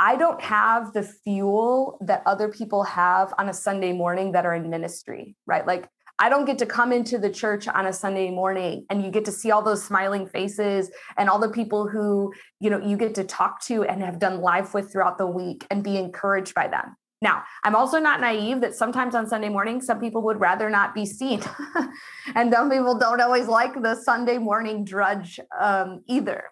[0.00, 4.54] I don't have the fuel that other people have on a sunday morning that are
[4.54, 5.64] in ministry right?
[5.64, 5.88] Like
[6.20, 9.24] I don't get to come into the church on a Sunday morning and you get
[9.26, 13.14] to see all those smiling faces and all the people who, you know, you get
[13.16, 16.66] to talk to and have done life with throughout the week and be encouraged by
[16.66, 16.96] them.
[17.20, 20.94] Now, I'm also not naive that sometimes on Sunday morning, some people would rather not
[20.94, 21.42] be seen.
[22.34, 26.44] and some people don't always like the Sunday morning drudge um, either.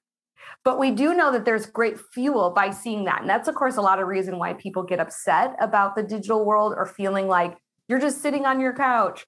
[0.64, 3.20] But we do know that there's great fuel by seeing that.
[3.20, 6.44] And that's, of course, a lot of reason why people get upset about the digital
[6.44, 9.24] world or feeling like you're just sitting on your couch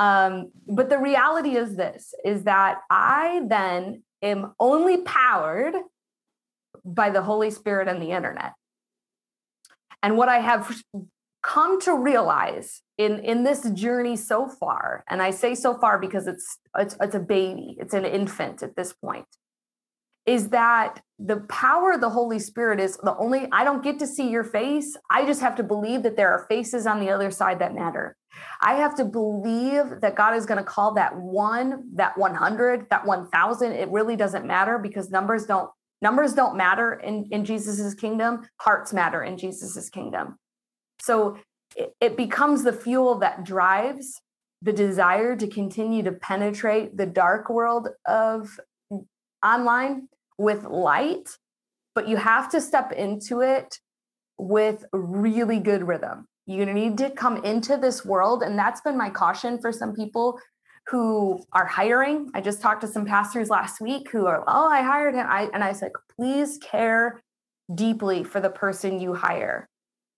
[0.00, 5.74] um, but the reality is this is that I then am only powered
[6.86, 8.54] by the Holy Spirit and the internet.
[10.02, 10.82] And what I have
[11.42, 16.26] come to realize in, in this journey so far, and I say so far because
[16.26, 19.26] it's, it's, it's a baby, it's an infant at this point,
[20.26, 24.06] is that the power of the Holy Spirit is the only, I don't get to
[24.06, 24.96] see your face.
[25.10, 28.16] I just have to believe that there are faces on the other side that matter.
[28.60, 33.06] I have to believe that God is going to call that one, that 100, that
[33.06, 33.72] 1000.
[33.72, 35.70] It really doesn't matter because numbers don't
[36.02, 38.46] numbers don't matter in in Jesus's kingdom.
[38.60, 40.36] Hearts matter in Jesus's kingdom.
[41.00, 41.38] So
[41.76, 44.20] it, it becomes the fuel that drives
[44.62, 48.60] the desire to continue to penetrate the dark world of
[49.44, 51.28] online with light,
[51.94, 53.78] but you have to step into it
[54.38, 56.26] with really good rhythm.
[56.46, 58.42] You need to come into this world.
[58.42, 60.40] And that's been my caution for some people
[60.88, 62.30] who are hiring.
[62.34, 65.26] I just talked to some pastors last week who are, oh, I hired him.
[65.28, 67.20] I, and I said, please care
[67.72, 69.68] deeply for the person you hire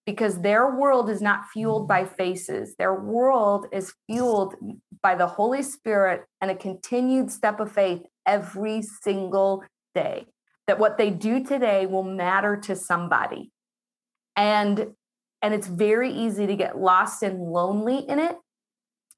[0.06, 2.74] because their world is not fueled by faces.
[2.76, 4.54] Their world is fueled
[5.02, 10.26] by the Holy Spirit and a continued step of faith every single day.
[10.66, 13.50] That what they do today will matter to somebody.
[14.36, 14.94] And
[15.42, 18.36] and it's very easy to get lost and lonely in it.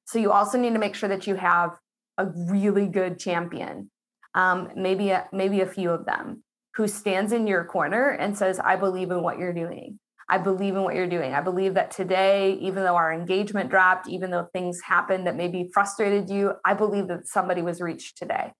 [0.05, 1.71] So you also need to make sure that you have
[2.17, 3.91] a really good champion,
[4.33, 6.43] um, maybe a, maybe a few of them,
[6.75, 9.99] who stands in your corner and says, "I believe in what you're doing.
[10.27, 11.33] I believe in what you're doing.
[11.33, 15.69] I believe that today, even though our engagement dropped, even though things happened that maybe
[15.73, 18.53] frustrated you, I believe that somebody was reached today."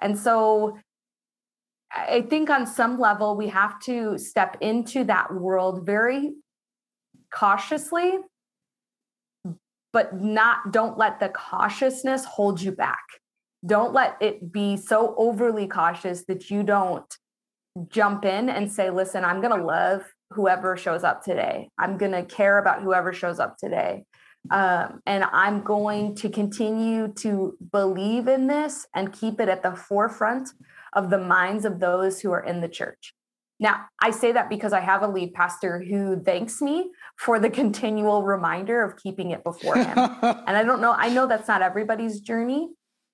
[0.00, 0.78] And so
[1.94, 6.32] I think on some level, we have to step into that world very
[7.32, 8.18] cautiously,
[9.92, 13.04] but not, don't let the cautiousness hold you back.
[13.64, 17.16] Don't let it be so overly cautious that you don't
[17.88, 21.68] jump in and say, listen, I'm going to love whoever shows up today.
[21.78, 24.04] I'm going to care about whoever shows up today.
[24.50, 29.76] Um, and I'm going to continue to believe in this and keep it at the
[29.76, 30.48] forefront
[30.94, 33.14] of the minds of those who are in the church.
[33.62, 37.48] Now, I say that because I have a lead pastor who thanks me for the
[37.62, 39.96] continual reminder of keeping it before him.
[39.96, 42.70] and I don't know, I know that's not everybody's journey.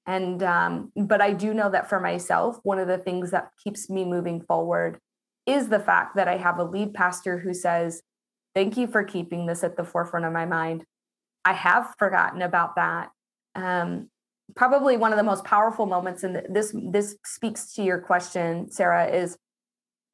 [0.07, 3.91] And, um, but I do know that for myself, one of the things that keeps
[3.91, 4.99] me moving forward
[5.45, 8.03] is the fact that I have a lead pastor who says,
[8.55, 10.85] Thank you for keeping this at the forefront of my mind.
[11.45, 13.11] I have forgotten about that.
[13.55, 14.09] Um,
[14.57, 19.07] probably one of the most powerful moments, and this this speaks to your question, Sarah,
[19.07, 19.37] is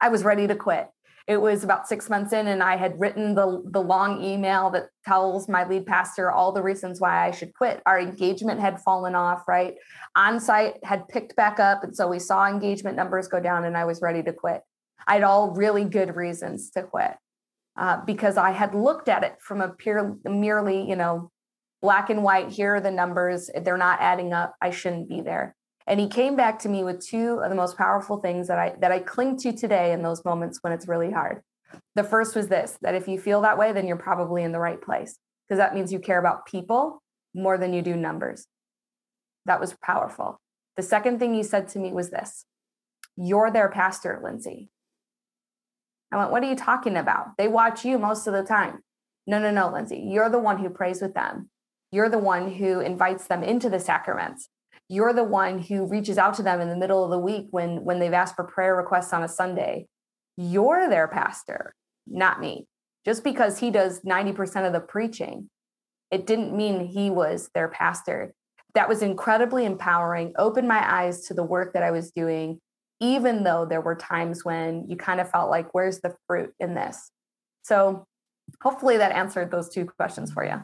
[0.05, 0.87] I was ready to quit.
[1.25, 4.89] It was about six months in, and I had written the the long email that
[5.03, 7.81] tells my lead pastor all the reasons why I should quit.
[7.87, 9.73] Our engagement had fallen off, right?
[10.15, 13.85] On-site had picked back up, and so we saw engagement numbers go down, and I
[13.85, 14.61] was ready to quit.
[15.07, 17.15] I had all really good reasons to quit
[17.75, 21.31] uh, because I had looked at it from a pure, merely, you know,
[21.81, 22.49] black and white.
[22.49, 24.53] Here are the numbers; they're not adding up.
[24.61, 25.55] I shouldn't be there.
[25.87, 28.75] And he came back to me with two of the most powerful things that I
[28.79, 31.41] that I cling to today in those moments when it's really hard.
[31.95, 34.59] The first was this that if you feel that way, then you're probably in the
[34.59, 35.17] right place
[35.47, 37.01] because that means you care about people
[37.33, 38.47] more than you do numbers.
[39.45, 40.39] That was powerful.
[40.75, 42.45] The second thing he said to me was this
[43.15, 44.69] You're their pastor, Lindsay.
[46.11, 47.37] I went, What are you talking about?
[47.37, 48.79] They watch you most of the time.
[49.27, 49.97] No, no, no, Lindsay.
[49.97, 51.49] You're the one who prays with them.
[51.91, 54.49] You're the one who invites them into the sacraments
[54.89, 57.83] you're the one who reaches out to them in the middle of the week when
[57.83, 59.87] when they've asked for prayer requests on a sunday
[60.37, 61.73] you're their pastor
[62.07, 62.67] not me
[63.05, 65.49] just because he does 90% of the preaching
[66.11, 68.33] it didn't mean he was their pastor
[68.73, 72.59] that was incredibly empowering opened my eyes to the work that i was doing
[72.99, 76.75] even though there were times when you kind of felt like, where's the fruit in
[76.75, 77.11] this?
[77.63, 78.05] So
[78.61, 80.63] hopefully that answered those two questions for you.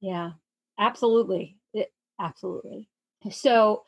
[0.00, 0.32] Yeah,
[0.78, 1.56] absolutely.
[1.72, 1.90] It,
[2.20, 2.88] absolutely.
[3.30, 3.82] So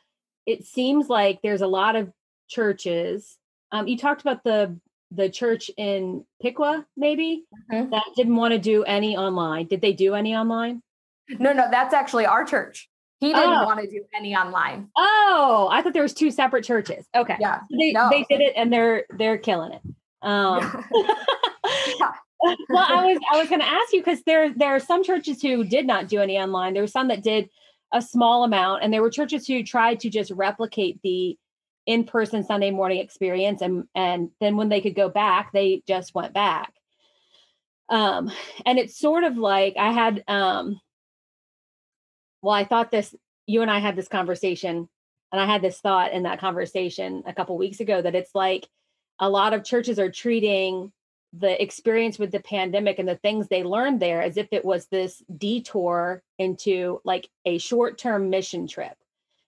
[0.45, 2.11] it seems like there's a lot of
[2.47, 3.37] churches.
[3.71, 4.79] Um, you talked about the
[5.11, 7.91] the church in Piqua, maybe mm-hmm.
[7.91, 9.67] that didn't want to do any online.
[9.67, 10.81] Did they do any online?
[11.29, 12.89] No, no, that's actually our church.
[13.19, 13.65] He didn't oh.
[13.65, 14.89] want to do any online.
[14.95, 17.05] Oh, I thought there was two separate churches.
[17.15, 17.35] Okay.
[17.39, 17.61] Yeah.
[17.71, 18.09] They no.
[18.09, 19.81] they did it and they're they're killing it.
[20.21, 20.85] Um
[21.99, 22.11] yeah.
[22.69, 25.41] well, I was I was going to ask you because there there are some churches
[25.41, 26.73] who did not do any online.
[26.73, 27.49] There were some that did
[27.93, 31.37] a small amount, and there were churches who tried to just replicate the
[31.85, 36.33] in-person Sunday morning experience, and and then when they could go back, they just went
[36.33, 36.73] back.
[37.89, 38.31] Um,
[38.65, 40.79] and it's sort of like I had um
[42.41, 43.15] well, I thought this,
[43.45, 44.87] you and I had this conversation,
[45.31, 48.67] and I had this thought in that conversation a couple weeks ago that it's like
[49.19, 50.91] a lot of churches are treating
[51.33, 54.87] the experience with the pandemic and the things they learned there as if it was
[54.87, 58.95] this detour into like a short term mission trip.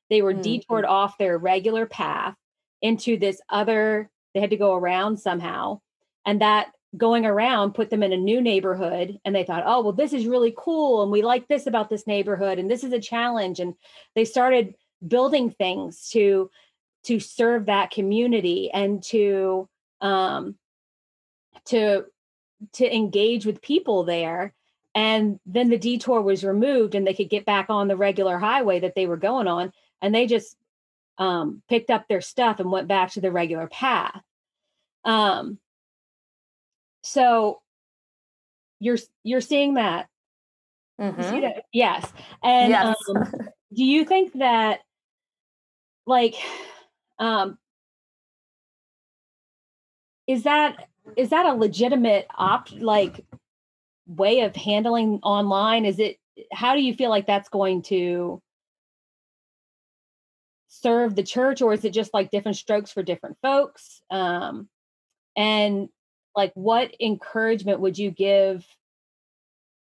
[0.10, 0.42] They were mm-hmm.
[0.42, 2.36] detoured off their regular path
[2.82, 5.82] into this other, they had to go around somehow.
[6.26, 9.94] And that going around put them in a new neighborhood and they thought oh well
[9.94, 13.00] this is really cool and we like this about this neighborhood and this is a
[13.00, 13.76] challenge and
[14.16, 14.74] they started
[15.08, 16.50] building things to
[17.04, 19.70] to serve that community and to
[20.02, 20.56] um
[21.70, 22.06] to
[22.74, 24.54] to engage with people there
[24.94, 28.80] and then the detour was removed and they could get back on the regular highway
[28.80, 30.58] that they were going on and they just
[31.18, 34.22] um, picked up their stuff and went back to the regular path
[35.06, 35.58] um,
[37.04, 37.62] so
[38.80, 40.08] you're you're seeing that.
[41.00, 41.22] Mm-hmm.
[41.22, 41.64] See that?
[41.72, 42.12] Yes.
[42.44, 42.96] And yes.
[43.10, 43.24] Um,
[43.74, 44.82] do you think that
[46.06, 46.36] like
[47.20, 47.58] um
[50.28, 53.26] is that is that a legitimate opt like
[54.08, 55.86] way of handling online?
[55.86, 56.18] Is it
[56.52, 58.42] how do you feel like that's going to
[60.68, 64.02] serve the church or is it just like different strokes for different folks?
[64.10, 64.70] Um
[65.36, 65.90] and
[66.36, 68.66] like what encouragement would you give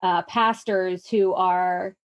[0.01, 1.95] uh, pastors who are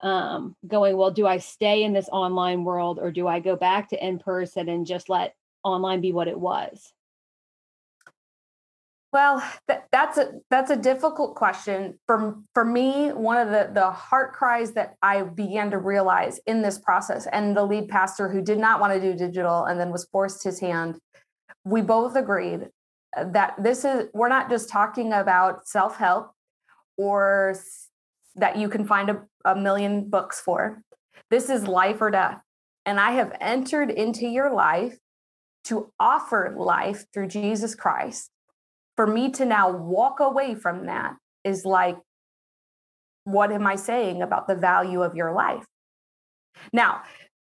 [0.00, 3.88] um, going well do i stay in this online world or do i go back
[3.88, 5.34] to in person and just let
[5.64, 6.92] online be what it was
[9.12, 11.98] well th- that's a that's a difficult question.
[12.06, 16.62] For for me one of the the heart cries that i began to realize in
[16.62, 19.90] this process and the lead pastor who did not want to do digital and then
[19.90, 20.98] was forced his hand
[21.64, 22.68] we both agreed
[23.16, 26.32] uh, that this is we're not just talking about self-help
[26.96, 27.54] or
[28.36, 30.82] that you can find a, a million books for.
[31.30, 32.40] This is life or death.
[32.86, 34.96] And i have entered into your life
[35.64, 38.30] to offer life through jesus christ
[38.98, 41.96] for me to now walk away from that is like
[43.22, 45.64] what am i saying about the value of your life?
[46.72, 47.02] Now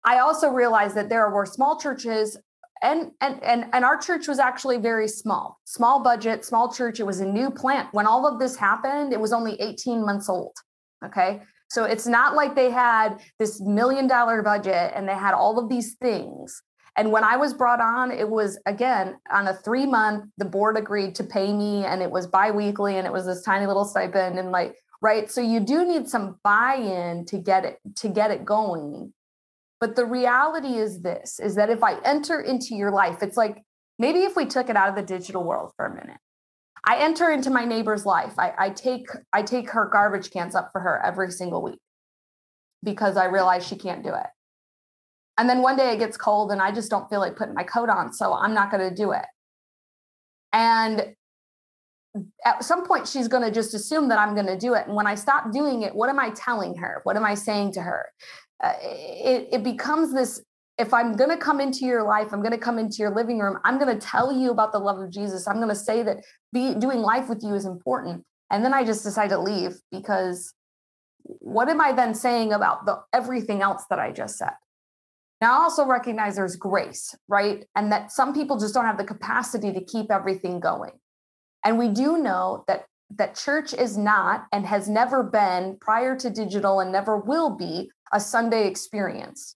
[0.06, 2.38] I also realized that there were small churches
[2.82, 7.02] and and and and our church was actually very small small budget small church.
[7.02, 7.90] It was a new plant.
[7.92, 10.56] When all of this happened it was only 18 months old
[11.04, 11.42] okay?
[11.70, 15.68] So it's not like they had this million dollar budget and they had all of
[15.68, 16.64] these things
[17.02, 20.78] and when i was brought on it was again on a three month the board
[20.78, 24.40] agreed to pay me and it was biweekly and it was this tiny little stipend
[24.40, 28.46] and like right so you do need some buy-in to get it to get it
[28.46, 29.12] going
[29.82, 33.64] but the reality is this is that if I enter into your life, it's like
[33.98, 36.20] maybe if we took it out of the digital world for a minute.
[36.86, 38.34] I enter into my neighbor's life.
[38.38, 41.80] I, I take I take her garbage cans up for her every single week
[42.84, 44.28] because I realize she can't do it.
[45.38, 47.64] And then one day it gets cold and I just don't feel like putting my
[47.64, 49.26] coat on, so I'm not going to do it.
[50.54, 51.16] And
[52.46, 54.86] at some point she's going to just assume that I'm going to do it.
[54.86, 57.00] And when I stop doing it, what am I telling her?
[57.04, 58.08] What am I saying to her?
[58.62, 60.42] uh, it, it becomes this
[60.78, 63.40] if I'm going to come into your life, I'm going to come into your living
[63.40, 65.48] room, I'm going to tell you about the love of Jesus.
[65.48, 66.18] I'm going to say that
[66.54, 68.24] be doing life with you is important.
[68.50, 70.54] And then I just decide to leave because
[71.24, 74.54] what am I then saying about the everything else that I just said?
[75.42, 77.66] Now, I also recognize there's grace, right?
[77.76, 80.92] And that some people just don't have the capacity to keep everything going.
[81.66, 82.86] And we do know that
[83.18, 87.90] that church is not and has never been prior to digital and never will be
[88.14, 89.56] a Sunday experience.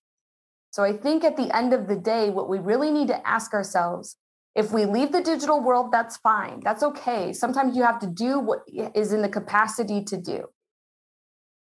[0.71, 3.53] So I think at the end of the day, what we really need to ask
[3.53, 4.17] ourselves
[4.55, 6.61] if we leave the digital world, that's fine.
[6.63, 7.33] That's okay.
[7.33, 8.59] Sometimes you have to do what
[8.95, 10.45] is in the capacity to do.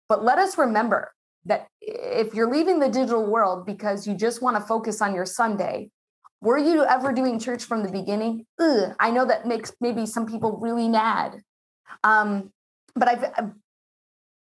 [0.09, 1.13] But let us remember
[1.45, 5.27] that if you're leaving the digital world because you just want to focus on your
[5.27, 5.91] Sunday,
[6.41, 8.47] were you ever doing church from the beginning?
[8.61, 11.43] Ugh, I know that makes maybe some people really mad.
[12.05, 12.53] Um,
[12.95, 13.53] but I've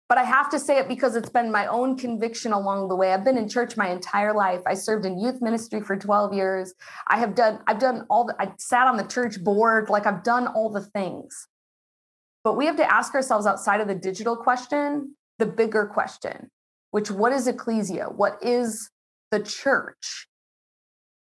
[0.08, 3.12] but I have to say it because it's been my own conviction along the way.
[3.12, 4.62] I've been in church my entire life.
[4.64, 6.72] I served in youth ministry for 12 years.
[7.08, 10.22] I have done, I've done all the, I sat on the church board, like I've
[10.22, 11.48] done all the things.
[12.42, 16.50] But we have to ask ourselves outside of the digital question, the bigger question,
[16.90, 18.06] which what is ecclesia?
[18.06, 18.90] What is
[19.30, 20.28] the church?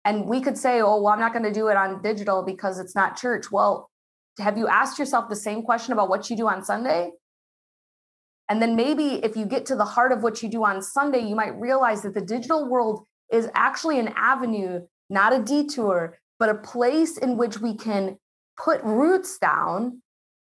[0.05, 2.79] And we could say, oh, well, I'm not going to do it on digital because
[2.79, 3.51] it's not church.
[3.51, 3.89] Well,
[4.39, 7.11] have you asked yourself the same question about what you do on Sunday?
[8.47, 11.19] And then maybe if you get to the heart of what you do on Sunday,
[11.19, 14.79] you might realize that the digital world is actually an avenue,
[15.09, 18.17] not a detour, but a place in which we can
[18.57, 20.01] put roots down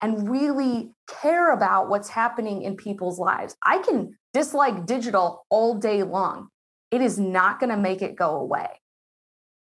[0.02, 3.56] and really care about what's happening in people's lives.
[3.64, 6.48] I can dislike digital all day long.
[6.90, 8.68] It is not going to make it go away.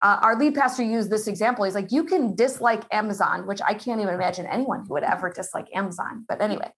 [0.02, 1.64] Uh, our lead pastor used this example.
[1.64, 5.30] He's like, you can dislike Amazon, which I can't even imagine anyone who would ever
[5.30, 6.26] dislike Amazon.
[6.28, 6.72] But anyway,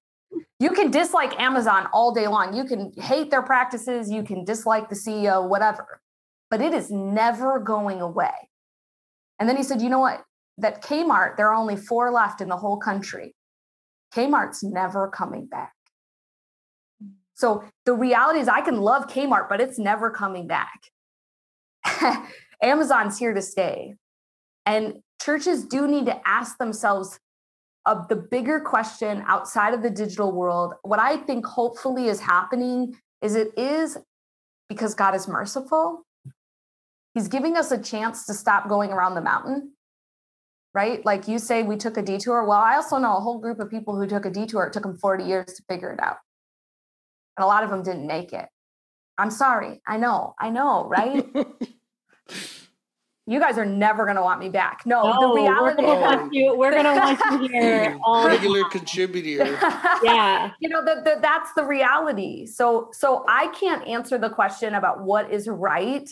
[0.60, 2.56] you can dislike Amazon all day long.
[2.56, 4.12] You can hate their practices.
[4.12, 6.02] You can dislike the CEO, whatever,
[6.50, 8.32] but it is never going away.
[9.40, 10.24] And then he said, you know what?
[10.58, 13.35] That Kmart, there are only four left in the whole country.
[14.16, 15.74] Kmart's never coming back.
[17.02, 17.10] Hmm.
[17.34, 20.82] So the reality is, I can love Kmart, but it's never coming back.
[22.62, 23.96] Amazon's here to stay.
[24.66, 27.20] And churches do need to ask themselves
[27.86, 32.96] of the bigger question outside of the digital world, what I think hopefully is happening
[33.22, 33.98] is it is
[34.70, 36.06] because God is merciful.
[37.14, 39.74] He's giving us a chance to stop going around the mountain,
[40.76, 41.04] right?
[41.06, 42.44] Like you say, we took a detour.
[42.44, 44.66] Well, I also know a whole group of people who took a detour.
[44.66, 46.18] It took them 40 years to figure it out.
[47.38, 48.46] And a lot of them didn't make it.
[49.18, 49.82] I'm sorry.
[49.88, 50.36] I know.
[50.38, 51.26] I know, right?
[53.26, 54.82] you guys are never going to want me back.
[54.86, 57.98] No, no the reality we're gonna, you, we're gonna want you here.
[58.04, 59.46] All Regular contributor.
[60.04, 60.52] yeah.
[60.60, 62.46] You know, that the, that's the reality.
[62.46, 66.10] So, so I can't answer the question about what is right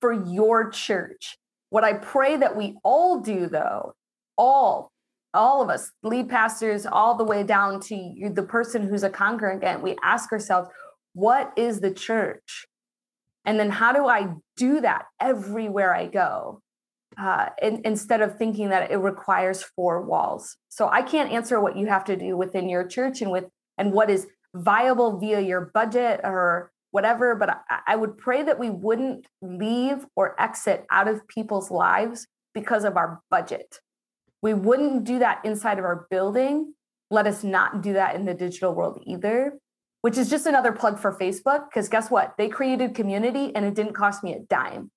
[0.00, 1.36] for your church.
[1.68, 3.94] What I pray that we all do though,
[4.38, 4.92] all,
[5.34, 9.10] all of us, lead pastors, all the way down to you, the person who's a
[9.10, 10.68] congregant, we ask ourselves,
[11.12, 12.66] what is the church?
[13.44, 16.62] And then how do I do that everywhere I go?
[17.18, 20.58] Uh, in, instead of thinking that it requires four walls.
[20.68, 23.44] So I can't answer what you have to do within your church and with
[23.78, 27.34] and what is viable via your budget or whatever.
[27.34, 32.26] But I, I would pray that we wouldn't leave or exit out of people's lives
[32.52, 33.80] because of our budget.
[34.42, 36.74] We wouldn't do that inside of our building.
[37.10, 39.58] Let us not do that in the digital world either
[40.06, 41.68] which is just another plug for Facebook.
[41.68, 42.34] Because guess what?
[42.38, 44.92] They created community and it didn't cost me a dime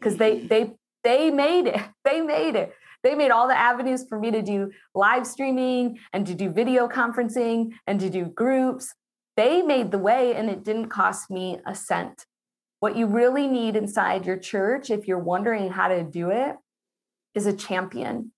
[0.00, 0.72] because they they
[1.04, 1.80] they made it.
[2.04, 2.74] They made it.
[3.04, 6.88] They made all the avenues for me to do live streaming and to do video
[6.88, 8.92] conferencing and to do groups.
[9.36, 12.26] They made the way and it didn't cost me a cent.
[12.80, 16.56] What you really need inside your church, if you're wondering how to do it,
[17.36, 18.32] is a champion,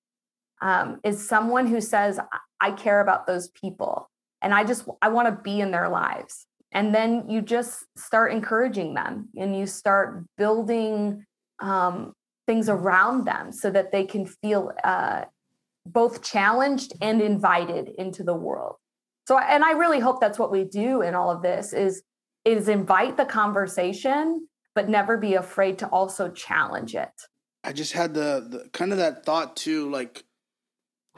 [0.62, 2.18] um, is someone who says,
[2.60, 4.08] I care about those people
[4.42, 6.46] and i just i want to be in their lives.
[6.74, 11.26] And then you just start encouraging them and you start building
[11.60, 12.14] um,
[12.46, 15.26] things around them so that they can feel uh,
[15.84, 18.76] both challenged and invited into the world.
[19.28, 22.02] So and i really hope that's what we do in all of this is
[22.44, 27.12] is invite the conversation but never be afraid to also challenge it.
[27.62, 30.24] I just had the, the kind of that thought too like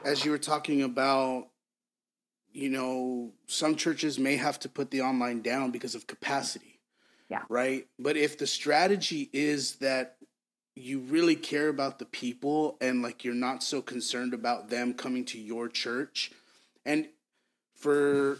[0.03, 1.47] as you were talking about
[2.55, 6.79] you know, some churches may have to put the online down because of capacity.
[7.29, 7.41] Yeah.
[7.49, 7.85] Right.
[7.99, 10.15] But if the strategy is that
[10.73, 15.25] you really care about the people and like you're not so concerned about them coming
[15.25, 16.31] to your church,
[16.85, 17.09] and
[17.75, 18.39] for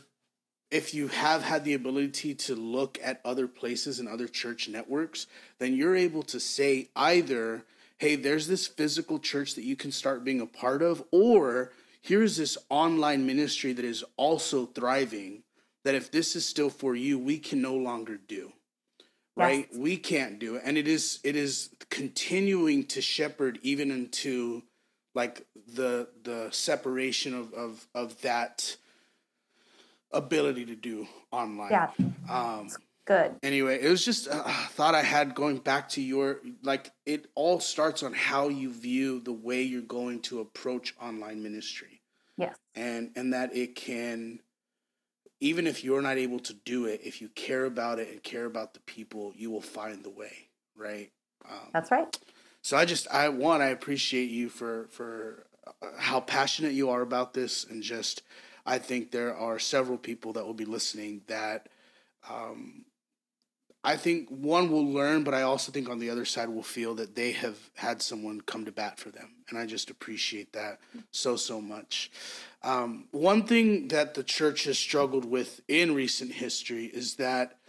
[0.72, 5.28] if you have had the ability to look at other places and other church networks,
[5.60, 7.66] then you're able to say either,
[7.98, 11.72] hey, there's this physical church that you can start being a part of, or
[12.02, 15.44] here's this online ministry that is also thriving
[15.84, 18.52] that if this is still for you we can no longer do
[19.36, 19.68] right?
[19.70, 19.80] Yes.
[19.80, 20.64] we can't do it.
[20.66, 24.64] And it is it is continuing to shepherd even into
[25.14, 28.78] like the the separation of of of that
[30.12, 31.72] ability to do online.
[31.72, 31.90] Yeah.
[32.30, 32.70] Um
[33.06, 37.28] good anyway it was just a thought i had going back to your like it
[37.36, 42.02] all starts on how you view the way you're going to approach online ministry
[42.38, 42.56] Yes.
[42.76, 44.40] And and that it can
[45.40, 48.46] even if you're not able to do it, if you care about it and care
[48.46, 51.12] about the people, you will find the way, right?
[51.48, 52.18] Um, That's right.
[52.62, 57.02] So I just I one I appreciate you for for uh, how passionate you are
[57.02, 58.22] about this and just
[58.66, 61.70] I think there are several people that will be listening that
[62.28, 62.85] um,
[63.86, 66.96] I think one will learn, but I also think on the other side will feel
[66.96, 69.36] that they have had someone come to bat for them.
[69.48, 70.80] And I just appreciate that
[71.12, 72.10] so, so much.
[72.64, 77.60] Um, one thing that the church has struggled with in recent history is that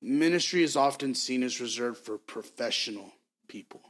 [0.00, 3.10] ministry is often seen as reserved for professional
[3.48, 3.82] people,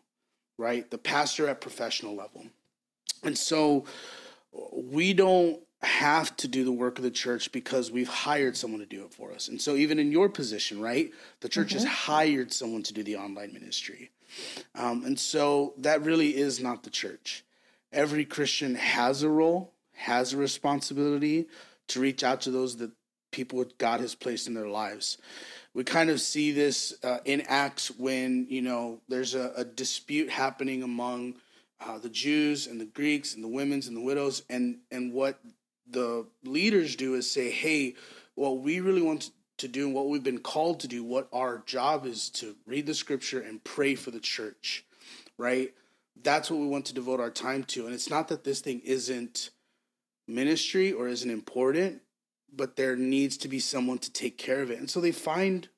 [0.57, 0.91] right?
[0.91, 2.47] The pastor at professional level.
[3.23, 3.85] And so
[4.73, 8.87] we don't have to do the work of the church because we've hired someone to
[8.87, 9.49] do it for us.
[9.49, 11.11] And so, even in your position, right,
[11.41, 11.79] the church mm-hmm.
[11.79, 14.11] has hired someone to do the online ministry.
[14.75, 17.45] Um, and so, that really is not the church.
[17.93, 21.47] Every Christian has a role, has a responsibility
[21.89, 22.91] to reach out to those that
[23.31, 25.19] people God has placed in their lives.
[25.75, 30.31] We kind of see this uh, in Acts when, you know, there's a, a dispute
[30.31, 31.35] happening among
[31.81, 35.39] uh, the Jews and the Greeks and the women's and the widows, and and what
[35.91, 37.95] the leaders do is say, hey,
[38.35, 41.63] what we really want to do and what we've been called to do, what our
[41.67, 44.85] job is to read the scripture and pray for the church,
[45.39, 45.73] right?
[46.23, 47.87] That's what we want to devote our time to.
[47.87, 49.51] And it's not that this thing isn't
[50.27, 52.03] ministry or isn't important,
[52.53, 54.79] but there needs to be someone to take care of it.
[54.79, 55.69] And so they find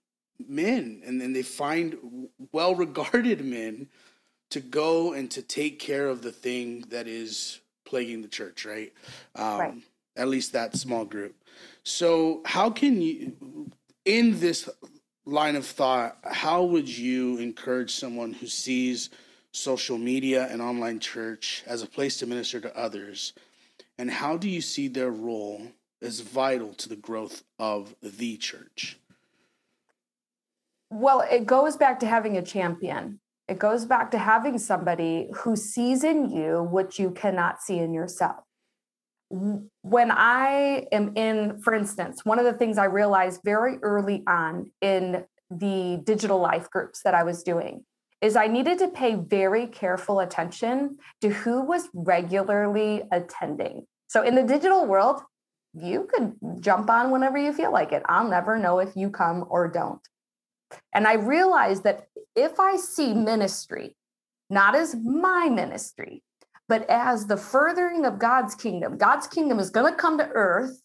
[0.49, 3.89] men and then they find well regarded men
[4.51, 8.93] to go and to take care of the thing that is plaguing the church, right?
[9.35, 9.75] Um, right
[10.17, 11.35] at least that small group.
[11.83, 13.71] So, how can you,
[14.05, 14.69] in this
[15.25, 19.11] line of thought, how would you encourage someone who sees
[19.53, 23.33] social media and online church as a place to minister to others?
[23.99, 25.63] And how do you see their role
[26.03, 28.99] as vital to the growth of the church?
[30.91, 33.19] Well, it goes back to having a champion.
[33.49, 37.93] It goes back to having somebody who sees in you what you cannot see in
[37.93, 38.46] yourself
[39.29, 44.71] when I am in, for instance, one of the things I realized very early on
[44.81, 47.85] in the digital life groups that I was doing
[48.21, 53.87] is I needed to pay very careful attention to who was regularly attending.
[54.09, 55.21] So in the digital world,
[55.75, 58.03] you could jump on whenever you feel like it.
[58.09, 60.01] I'll never know if you come or don't.
[60.95, 63.95] And I realized that if I see ministry
[64.49, 66.23] not as my ministry,
[66.69, 68.97] but as the furthering of God's kingdom.
[68.97, 70.83] God's kingdom is going to come to earth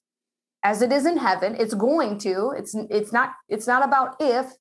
[0.63, 1.55] as it is in heaven.
[1.57, 2.53] It's going to.
[2.55, 4.51] It's it's not it's not about if,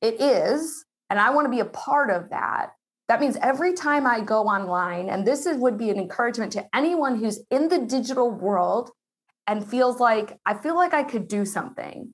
[0.00, 2.70] it is, and I want to be a part of that.
[3.08, 6.66] That means every time I go online, and this is, would be an encouragement to
[6.74, 8.90] anyone who's in the digital world
[9.46, 12.12] and feels like I feel like I could do something.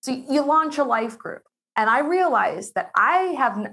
[0.00, 1.42] So you launch a life group,
[1.76, 3.66] and I realize that I have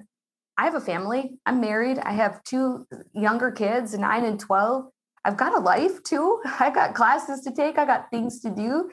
[0.57, 1.37] I have a family.
[1.45, 1.99] I'm married.
[1.99, 4.85] I have two younger kids, nine and 12.
[5.25, 6.41] I've got a life too.
[6.59, 8.91] I got classes to take, I got things to do.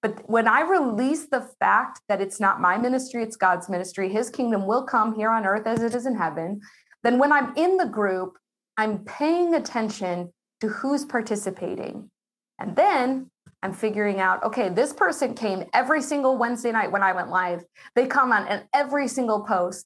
[0.00, 4.30] But when I release the fact that it's not my ministry, it's God's ministry, his
[4.30, 6.60] kingdom will come here on earth as it is in heaven,
[7.02, 8.38] then when I'm in the group,
[8.76, 12.10] I'm paying attention to who's participating.
[12.60, 13.30] And then
[13.62, 17.64] I'm figuring out, okay, this person came every single Wednesday night when I went live.
[17.96, 19.84] They come on every single post.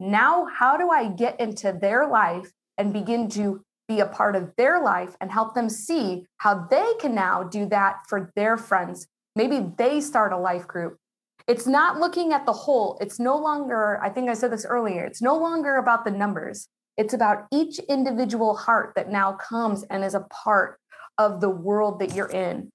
[0.00, 4.52] Now, how do I get into their life and begin to be a part of
[4.56, 9.06] their life and help them see how they can now do that for their friends?
[9.34, 10.98] Maybe they start a life group.
[11.46, 12.98] It's not looking at the whole.
[13.00, 16.68] It's no longer, I think I said this earlier, it's no longer about the numbers.
[16.96, 20.78] It's about each individual heart that now comes and is a part
[21.16, 22.70] of the world that you're in.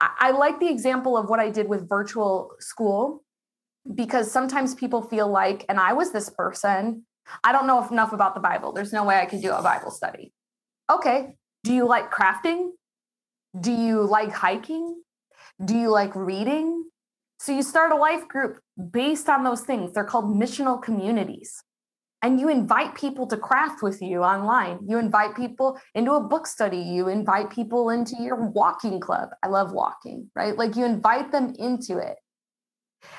[0.00, 3.22] I, like the example of what I did with virtual school
[3.94, 7.04] because sometimes people feel like, and I was this person,
[7.44, 8.72] I don't know enough about the Bible.
[8.72, 10.32] There's no way I can do a Bible study.
[10.90, 11.36] Okay.
[11.64, 12.70] Do you like crafting?
[13.58, 15.02] Do you like hiking?
[15.64, 16.84] Do you like reading?
[17.38, 18.60] So you start a life group
[18.90, 19.92] based on those things.
[19.92, 21.62] They're called missional communities.
[22.22, 24.78] And you invite people to craft with you online.
[24.86, 26.78] You invite people into a book study.
[26.78, 29.30] You invite people into your walking club.
[29.42, 30.56] I love walking, right?
[30.56, 32.16] Like you invite them into it.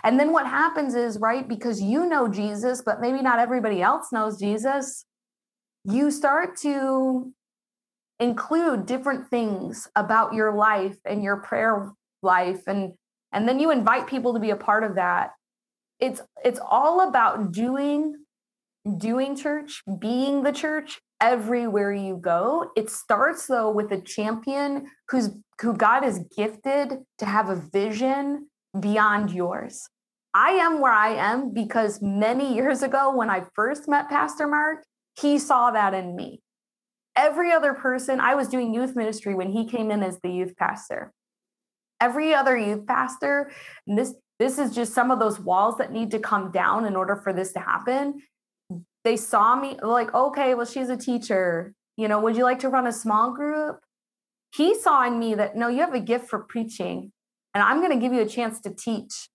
[0.04, 4.12] And then what happens is, right, because you know Jesus, but maybe not everybody else
[4.12, 5.06] knows Jesus,
[5.86, 7.34] you start to
[8.20, 12.94] include different things about your life and your prayer life and
[13.34, 15.32] and then you invite people to be a part of that.
[16.00, 18.16] It's it's all about doing
[18.98, 22.72] doing church, being the church everywhere you go.
[22.76, 25.30] It starts though with a champion who's
[25.60, 28.50] who God has gifted to have a vision
[28.80, 29.88] beyond yours.
[30.34, 34.84] I am where I am because many years ago, when I first met Pastor Mark,
[35.20, 36.42] he saw that in me.
[37.16, 40.56] Every other person, I was doing youth ministry when he came in as the youth
[40.58, 41.14] pastor.
[42.02, 43.52] Every other youth pastor,
[43.86, 47.16] this this is just some of those walls that need to come down in order
[47.16, 48.22] for this to happen.
[49.04, 51.74] They saw me like, okay, well, she's a teacher.
[51.96, 53.80] You know, would you like to run a small group?
[54.56, 57.12] He saw in me that no, you have a gift for preaching,
[57.54, 59.30] and I'm going to give you a chance to teach.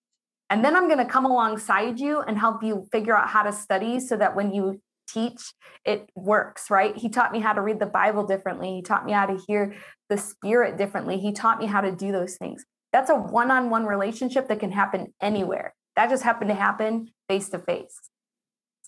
[0.51, 3.53] And then I'm going to come alongside you and help you figure out how to
[3.53, 5.53] study so that when you teach,
[5.85, 6.97] it works, right?
[6.97, 8.75] He taught me how to read the Bible differently.
[8.75, 9.75] He taught me how to hear
[10.09, 11.19] the Spirit differently.
[11.19, 12.65] He taught me how to do those things.
[12.93, 15.75] That's a one on one relationship that can happen anywhere.
[15.97, 17.99] That just happened to happen face to face.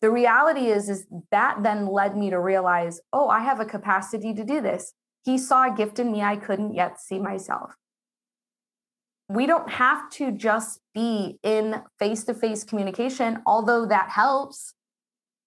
[0.00, 4.32] The reality is, is that then led me to realize, oh, I have a capacity
[4.32, 4.94] to do this.
[5.24, 7.74] He saw a gift in me I couldn't yet see myself
[9.30, 14.74] we don't have to just be in face to face communication, although that helps.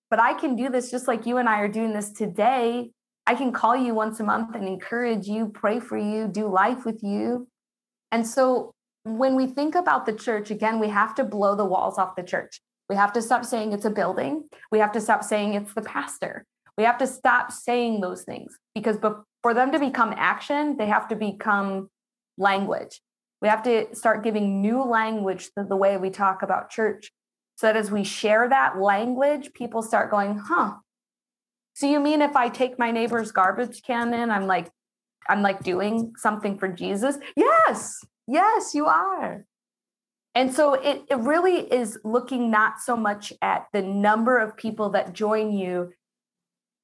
[0.10, 2.92] But I can do this just like you and I are doing this today.
[3.28, 6.86] I can call you once a month and encourage you, pray for you, do life
[6.86, 7.50] with you.
[8.10, 8.72] And so
[9.04, 12.24] when we think about the church, again, we have to blow the walls off the
[12.24, 12.62] church.
[12.88, 14.46] We have to stop saying it's a building.
[14.72, 16.46] We have to stop saying it's the pastor.
[16.78, 18.96] We have to stop saying those things because
[19.42, 21.90] for them to become action, they have to become
[22.38, 23.02] language.
[23.44, 27.12] We have to start giving new language to the way we talk about church
[27.58, 30.76] so that as we share that language, people start going, huh.
[31.74, 34.72] So you mean if I take my neighbor's garbage can in, I'm like,
[35.28, 37.18] I'm like doing something for Jesus?
[37.36, 39.46] Yes, yes, you are.
[40.36, 44.92] And so it, it really is looking not so much at the number of people
[44.92, 45.92] that join you,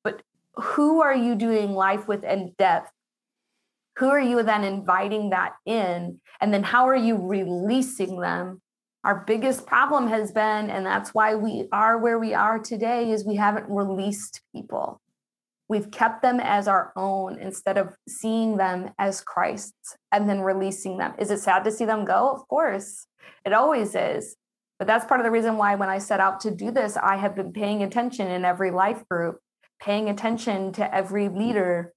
[0.04, 0.24] but
[0.56, 2.92] who are you doing life with in depth
[4.00, 6.22] who are you then inviting that in?
[6.40, 8.62] And then how are you releasing them?
[9.04, 13.26] Our biggest problem has been and that's why we are where we are today is
[13.26, 15.02] we haven't released people.
[15.68, 20.98] We've kept them as our own instead of seeing them as christ's and then releasing
[20.98, 21.14] them.
[21.20, 22.32] Is it sad to see them go?
[22.32, 23.06] Of course
[23.46, 24.36] it always is.
[24.80, 27.18] But that's part of the reason why when i set out to do this i
[27.18, 29.40] have been paying attention in every life group
[29.82, 31.94] paying attention to every leader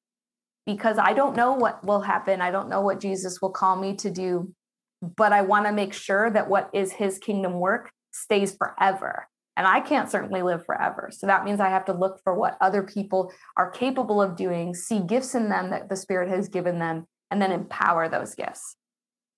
[0.66, 2.40] because I don't know what will happen.
[2.40, 4.52] I don't know what Jesus will call me to do,
[5.16, 9.26] but I want to make sure that what is his kingdom work stays forever.
[9.56, 11.10] And I can't certainly live forever.
[11.12, 14.74] So that means I have to look for what other people are capable of doing,
[14.74, 18.76] see gifts in them that the Spirit has given them, and then empower those gifts.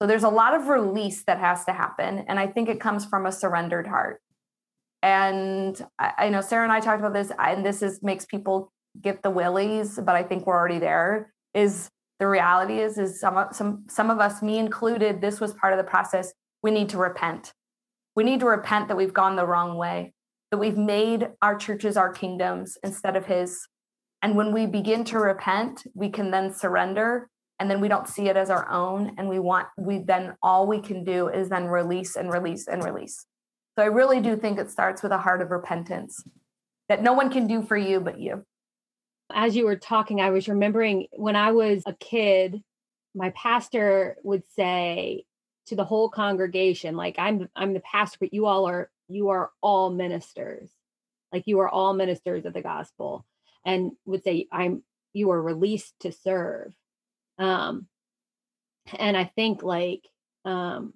[0.01, 2.25] So there's a lot of release that has to happen.
[2.29, 4.21] And I think it comes from a surrendered heart.
[5.03, 8.73] And I, I know Sarah and I talked about this, and this is makes people
[9.01, 11.33] get the willies, but I think we're already there.
[11.55, 11.89] Is
[12.19, 15.79] the reality is is some some some of us, me included, this was part of
[15.79, 16.33] the process.
[16.63, 17.53] We need to repent.
[18.17, 20.15] We need to repent that we've gone the wrong way,
[20.51, 23.67] that we've made our churches our kingdoms instead of His.
[24.23, 27.29] And when we begin to repent, we can then surrender
[27.61, 30.67] and then we don't see it as our own and we want we then all
[30.67, 33.27] we can do is then release and release and release
[33.77, 36.25] so i really do think it starts with a heart of repentance
[36.89, 38.45] that no one can do for you but you
[39.33, 42.63] as you were talking, I was remembering when I was a kid,
[43.15, 45.25] my pastor would say
[45.67, 49.51] to the whole congregation, like I'm I'm the pastor, but you all are you are
[49.63, 50.71] all ministers.
[51.33, 53.25] Like you are all ministers of the gospel.
[53.65, 56.75] And would say, I'm you are released to serve.
[57.39, 57.87] Um
[58.99, 60.07] and I think like
[60.45, 60.93] um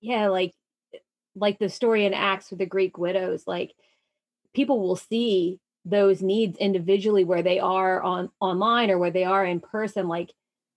[0.00, 0.52] yeah, like
[1.34, 3.72] like the story in Acts with the Greek widows, like
[4.54, 9.44] people will see those needs individually where they are on online or where they are
[9.44, 10.30] in person like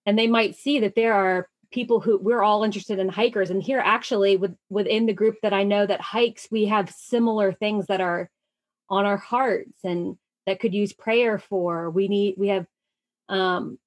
[0.06, 3.50] and they might see that there are people who we're all interested in hikers.
[3.50, 7.52] And here actually with within the group that I know that hikes we have similar
[7.52, 8.30] things that are
[8.90, 11.90] on our hearts and that could use prayer for.
[11.90, 12.66] We need we have
[13.28, 13.80] um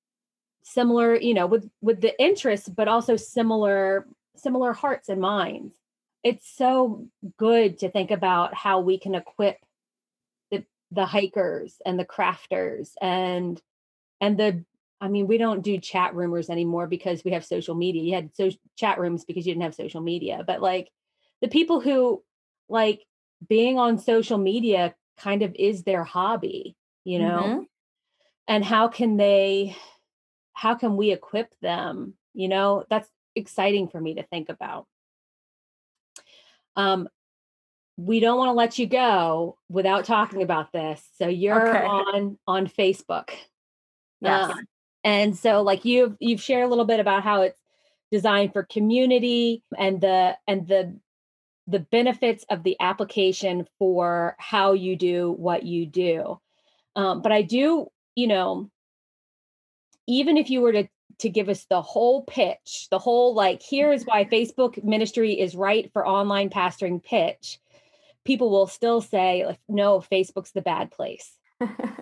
[0.64, 4.07] similar you know with with the interests but also similar
[4.37, 5.75] similar hearts and minds.
[6.25, 7.07] It's so
[7.37, 9.59] good to think about how we can equip
[10.91, 13.61] the hikers and the crafters and
[14.20, 14.64] and the
[15.01, 18.03] I mean, we don't do chat rumors anymore because we have social media.
[18.03, 20.43] You had so chat rooms because you didn't have social media.
[20.45, 20.91] But like
[21.41, 22.22] the people who
[22.68, 23.05] like
[23.49, 27.43] being on social media kind of is their hobby, you know?
[27.43, 27.62] Mm-hmm.
[28.49, 29.76] And how can they
[30.53, 32.14] how can we equip them?
[32.34, 34.86] You know, that's exciting for me to think about.
[36.74, 37.09] Um,
[37.99, 41.03] we don't want to let you go without talking about this.
[41.19, 41.85] So you're okay.
[41.85, 43.31] on on Facebook.
[44.21, 44.51] Yes.
[44.51, 44.61] Um,
[45.03, 47.61] and so like you've you've shared a little bit about how it's
[48.13, 50.97] designed for community and the and the
[51.67, 56.41] the benefits of the application for how you do what you do.
[56.97, 58.71] Um, but I do, you know,
[60.07, 60.89] even if you were to
[61.19, 65.91] to give us the whole pitch, the whole like, here's why Facebook ministry is right
[65.93, 67.59] for online pastoring pitch,
[68.29, 71.33] people will still say, like, no, Facebook's the bad place,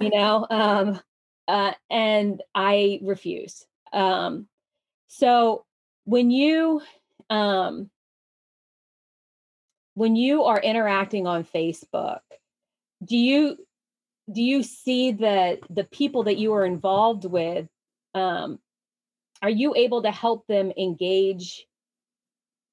[0.00, 0.44] you know?
[0.50, 1.00] Um,
[1.46, 3.64] uh, and I refuse.
[3.92, 4.48] Um,
[5.06, 5.64] so
[6.02, 6.82] when you,
[7.30, 7.90] um,
[9.94, 12.18] when you are interacting on Facebook,
[13.04, 13.56] do you
[14.32, 17.68] do you see the the people that you are involved with
[18.14, 18.58] um,
[19.42, 21.66] are you able to help them engage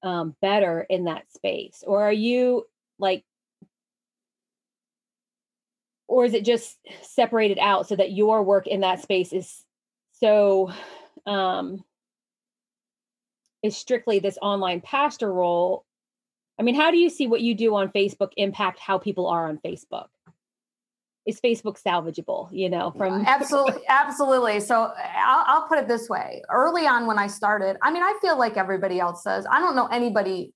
[0.02, 2.64] um, better in that space or are you
[2.98, 3.22] like
[6.08, 9.64] or is it just separated out so that your work in that space is
[10.12, 10.70] so
[11.26, 11.82] um
[13.62, 15.84] is strictly this online pastor role
[16.58, 19.48] i mean how do you see what you do on facebook impact how people are
[19.48, 20.08] on facebook
[21.26, 22.48] is Facebook salvageable?
[22.52, 24.60] You know, from absolutely, absolutely.
[24.60, 28.16] So I'll, I'll put it this way: early on when I started, I mean, I
[28.20, 29.46] feel like everybody else says.
[29.50, 30.52] I don't know anybody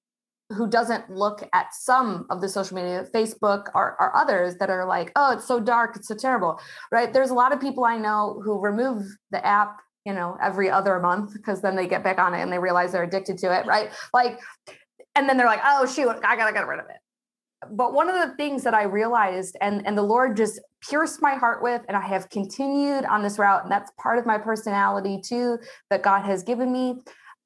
[0.51, 4.87] who doesn't look at some of the social media, Facebook or, or others that are
[4.87, 6.59] like, oh, it's so dark, it's so terrible,
[6.91, 7.13] right?
[7.13, 9.77] There's a lot of people I know who remove the app
[10.07, 12.93] you know every other month because then they get back on it and they realize
[12.93, 14.39] they're addicted to it right like
[15.17, 16.99] and then they're like oh shoot i gotta get rid of it
[17.71, 21.35] but one of the things that I realized and, and the Lord just pierced my
[21.35, 25.21] heart with, and I have continued on this route, and that's part of my personality
[25.21, 25.59] too,
[25.91, 26.97] that God has given me,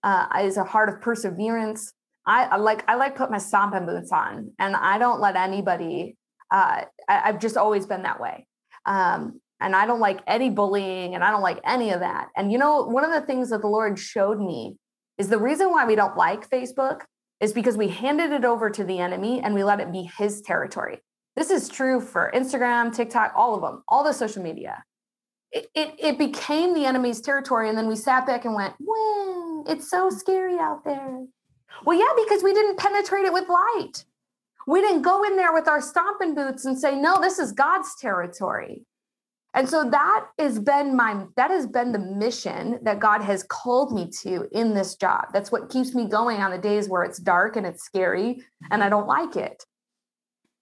[0.02, 1.92] uh, is a heart of perseverance.
[2.26, 6.16] I, I, like I like put my stomping boots on, and I don't let anybody.
[6.50, 8.46] Uh, I, have just always been that way,
[8.86, 12.28] um, and I don't like any bullying, and I don't like any of that.
[12.36, 14.76] And you know, one of the things that the Lord showed me
[15.18, 17.02] is the reason why we don't like Facebook
[17.40, 20.42] is because we handed it over to the enemy and we let it be his
[20.42, 21.00] territory.
[21.34, 24.84] This is true for Instagram, TikTok, all of them, all the social media.
[25.50, 27.68] It, it, it became the enemy's territory.
[27.68, 31.24] And then we sat back and went, well, it's so scary out there.
[31.84, 34.04] Well, yeah, because we didn't penetrate it with light.
[34.66, 37.96] We didn't go in there with our stomping boots and say, no, this is God's
[37.96, 38.84] territory.
[39.54, 43.92] And so that has been my that has been the mission that God has called
[43.92, 45.26] me to in this job.
[45.32, 48.82] That's what keeps me going on the days where it's dark and it's scary and
[48.82, 49.64] I don't like it.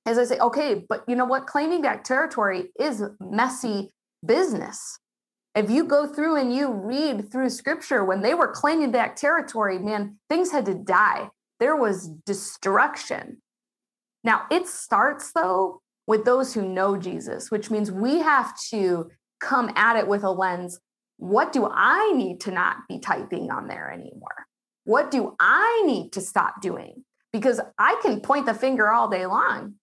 [0.07, 1.47] As I say, okay, but you know what?
[1.47, 3.93] Claiming back territory is messy
[4.27, 4.99] business.
[5.55, 9.78] If you go through and you read through scripture, when they were claiming back territory,
[9.78, 11.28] man, things had to die.
[11.59, 13.42] There was destruction.
[14.22, 19.70] Now it starts though with those who know Jesus, which means we have to come
[19.74, 20.78] at it with a lens
[21.20, 24.46] what do I need to not be typing on there anymore?
[24.84, 27.05] What do I need to stop doing?
[27.30, 29.74] Because I can point the finger all day long.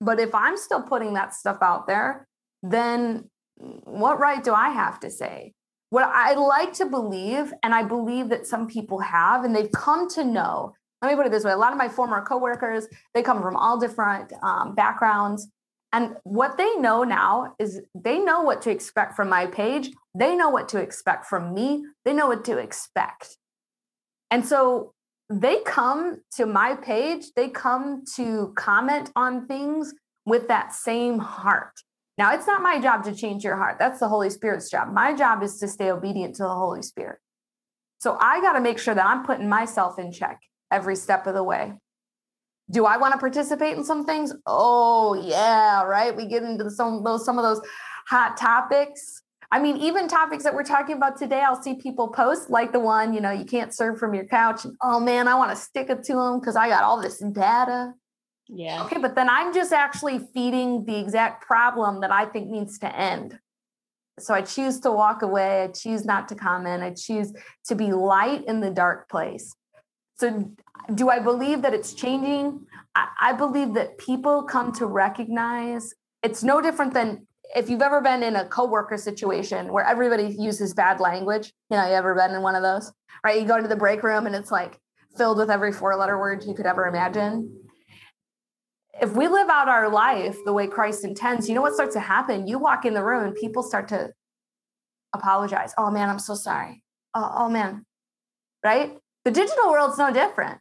[0.00, 2.28] But if I'm still putting that stuff out there,
[2.62, 5.52] then what right do I have to say?
[5.90, 10.08] What I like to believe, and I believe that some people have, and they've come
[10.10, 10.74] to know.
[11.02, 13.56] Let me put it this way a lot of my former coworkers they come from
[13.56, 15.48] all different um, backgrounds
[15.92, 20.36] and what they know now is they know what to expect from my page they
[20.36, 23.36] know what to expect from me they know what to expect.
[24.30, 24.94] And so
[25.28, 29.92] they come to my page they come to comment on things
[30.24, 31.72] with that same heart
[32.18, 35.14] now it's not my job to change your heart that's the holy spirit's job my
[35.14, 37.18] job is to stay obedient to the holy spirit
[37.98, 40.40] so i got to make sure that i'm putting myself in check
[40.72, 41.74] every step of the way.
[42.70, 44.32] Do I want to participate in some things?
[44.46, 46.16] Oh yeah, right.
[46.16, 47.60] We get into some those some of those
[48.08, 49.22] hot topics.
[49.50, 52.80] I mean, even topics that we're talking about today, I'll see people post like the
[52.80, 54.64] one, you know, you can't serve from your couch.
[54.64, 57.18] And, oh man, I want to stick it to them because I got all this
[57.18, 57.92] data.
[58.48, 58.84] Yeah.
[58.84, 62.94] Okay, but then I'm just actually feeding the exact problem that I think needs to
[62.94, 63.38] end.
[64.18, 65.64] So I choose to walk away.
[65.64, 66.82] I choose not to comment.
[66.82, 67.32] I choose
[67.66, 69.54] to be light in the dark place.
[70.16, 70.52] So,
[70.94, 72.66] do I believe that it's changing?
[72.94, 77.26] I, believe that people come to recognize it's no different than
[77.56, 81.52] if you've ever been in a coworker situation where everybody uses bad language.
[81.70, 82.92] You know, you ever been in one of those,
[83.24, 83.40] right?
[83.40, 84.78] You go to the break room and it's like
[85.16, 87.62] filled with every four letter word you could ever imagine.
[89.00, 92.00] If we live out our life the way Christ intends, you know what starts to
[92.00, 92.46] happen?
[92.46, 94.12] You walk in the room and people start to
[95.14, 95.72] apologize.
[95.78, 96.82] Oh man, I'm so sorry.
[97.14, 97.84] Oh, oh man.
[98.64, 98.98] Right?
[99.24, 100.58] The digital world's no different.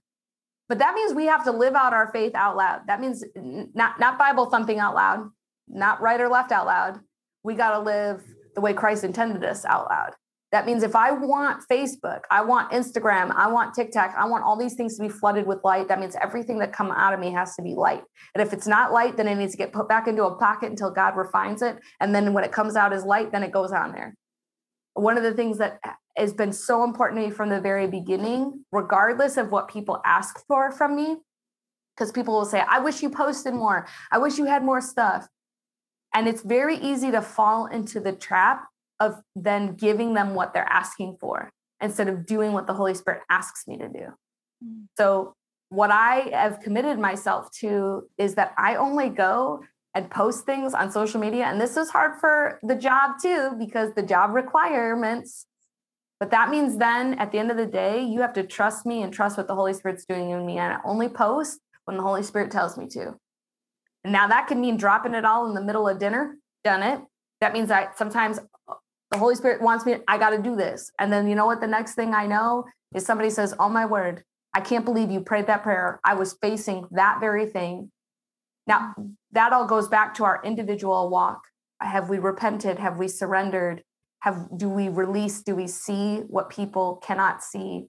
[0.70, 2.88] But that means we have to live out our faith out loud.
[2.88, 5.30] That means not, not Bible thumping out loud,
[5.68, 7.02] not right or left out loud.
[7.44, 8.24] We got to live
[8.56, 10.12] the way Christ intended us out loud.
[10.52, 14.58] That means if I want Facebook, I want Instagram, I want TikTok, I want all
[14.58, 15.88] these things to be flooded with light.
[15.88, 18.04] That means everything that come out of me has to be light.
[18.36, 20.70] And if it's not light, then it needs to get put back into a pocket
[20.70, 21.78] until God refines it.
[22.02, 24.14] And then when it comes out as light, then it goes on there.
[24.94, 25.80] One of the things that
[26.18, 30.46] has been so important to me from the very beginning, regardless of what people ask
[30.48, 31.16] for from me,
[31.96, 33.88] because people will say, I wish you posted more.
[34.12, 35.28] I wish you had more stuff.
[36.14, 38.66] And it's very easy to fall into the trap
[39.02, 43.24] of then giving them what they're asking for instead of doing what the Holy Spirit
[43.30, 44.06] asks me to do.
[44.64, 44.86] Mm.
[44.98, 45.34] So,
[45.70, 49.62] what I have committed myself to is that I only go
[49.96, 51.46] and post things on social media.
[51.46, 55.46] And this is hard for the job too, because the job requirements.
[56.20, 59.02] But that means then at the end of the day, you have to trust me
[59.02, 60.58] and trust what the Holy Spirit's doing in me.
[60.58, 63.16] And I only post when the Holy Spirit tells me to.
[64.04, 67.00] And now that can mean dropping it all in the middle of dinner, done it.
[67.40, 68.40] That means I sometimes
[69.12, 70.92] the Holy Spirit wants me, I got to do this.
[71.00, 71.62] And then you know what?
[71.62, 75.22] The next thing I know is somebody says, Oh my word, I can't believe you
[75.22, 76.00] prayed that prayer.
[76.04, 77.92] I was facing that very thing.
[78.68, 79.12] Now, mm-hmm.
[79.34, 81.42] that all goes back to our individual walk.
[81.82, 82.80] Have we repented?
[82.80, 83.84] Have we surrendered?
[84.20, 85.42] Have do we release?
[85.42, 87.88] Do we see what people cannot see?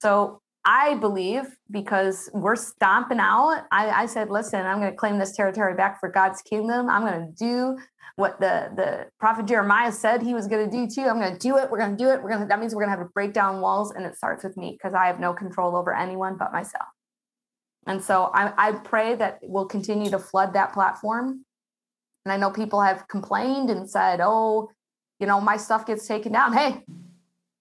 [0.00, 3.64] So I believe because we're stomping out.
[3.72, 6.90] I, I said, listen, I'm going to claim this territory back for God's kingdom.
[6.90, 7.78] I'm going to do
[8.18, 11.08] what the the prophet Jeremiah said he was going to do too.
[11.08, 11.70] I'm going to do it.
[11.70, 12.20] We're going to do it.
[12.20, 12.48] We're going to.
[12.48, 14.72] That means we're going to have to break down walls, and it starts with me
[14.72, 16.86] because I have no control over anyone but myself.
[17.86, 21.44] And so I, I pray that we'll continue to flood that platform.
[22.24, 24.68] And I know people have complained and said, "Oh,
[25.20, 26.82] you know, my stuff gets taken down." Hey,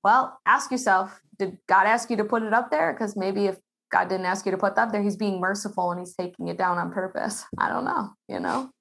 [0.04, 2.94] well, ask yourself: Did God ask you to put it up there?
[2.94, 3.60] Because maybe if
[3.92, 6.58] God didn't ask you to put that there, He's being merciful and He's taking it
[6.58, 7.46] down on purpose.
[7.60, 8.10] I don't know.
[8.28, 8.72] You know.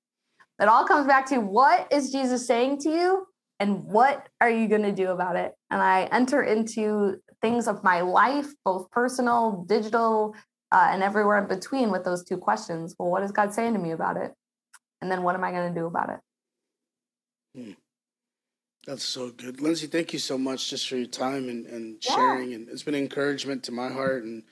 [0.59, 3.26] It all comes back to what is Jesus saying to you
[3.61, 5.52] and what are you going to do about it?
[5.70, 10.34] And I enter into things of my life, both personal, digital,
[10.72, 12.94] uh, and everywhere in between with those two questions.
[12.98, 14.32] Well, what is God saying to me about it?
[15.00, 16.20] And then what am I going to do about it?
[17.54, 17.72] Hmm.
[18.86, 19.61] That's so good.
[19.61, 22.14] Lindsay, thank you so much just for your time and, and yeah.
[22.14, 22.54] sharing.
[22.54, 24.24] And it's been encouragement to my heart.
[24.24, 24.44] And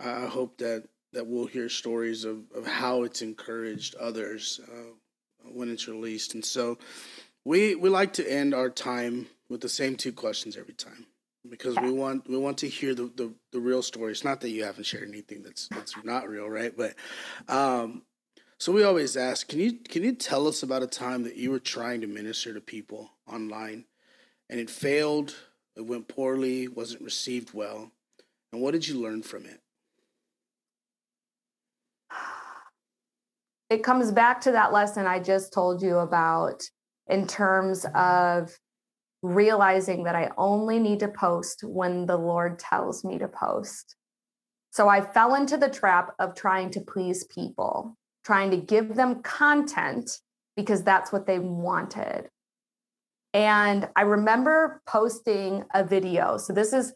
[0.00, 4.60] I hope that, that we'll hear stories of, of how it's encouraged others.
[4.66, 4.94] Uh,
[5.52, 6.34] when it's released.
[6.34, 6.78] And so
[7.44, 11.06] we we like to end our time with the same two questions every time
[11.48, 14.12] because we want we want to hear the, the, the real story.
[14.12, 16.74] It's not that you haven't shared anything that's that's not real, right?
[16.76, 16.94] But
[17.48, 18.02] um,
[18.58, 21.50] so we always ask, can you can you tell us about a time that you
[21.50, 23.84] were trying to minister to people online
[24.48, 25.34] and it failed,
[25.76, 27.90] it went poorly, wasn't received well,
[28.52, 29.60] and what did you learn from it?
[33.74, 36.62] It comes back to that lesson I just told you about
[37.08, 38.56] in terms of
[39.20, 43.96] realizing that I only need to post when the Lord tells me to post.
[44.70, 49.22] So I fell into the trap of trying to please people, trying to give them
[49.22, 50.08] content
[50.56, 52.28] because that's what they wanted.
[53.32, 56.36] And I remember posting a video.
[56.36, 56.92] So this is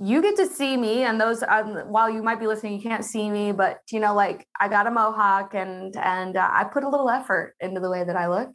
[0.00, 3.04] you get to see me and those um, while you might be listening you can't
[3.04, 6.84] see me but you know like i got a mohawk and and uh, i put
[6.84, 8.48] a little effort into the way that i look.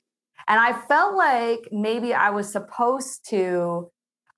[0.47, 3.89] And i felt like maybe i was supposed to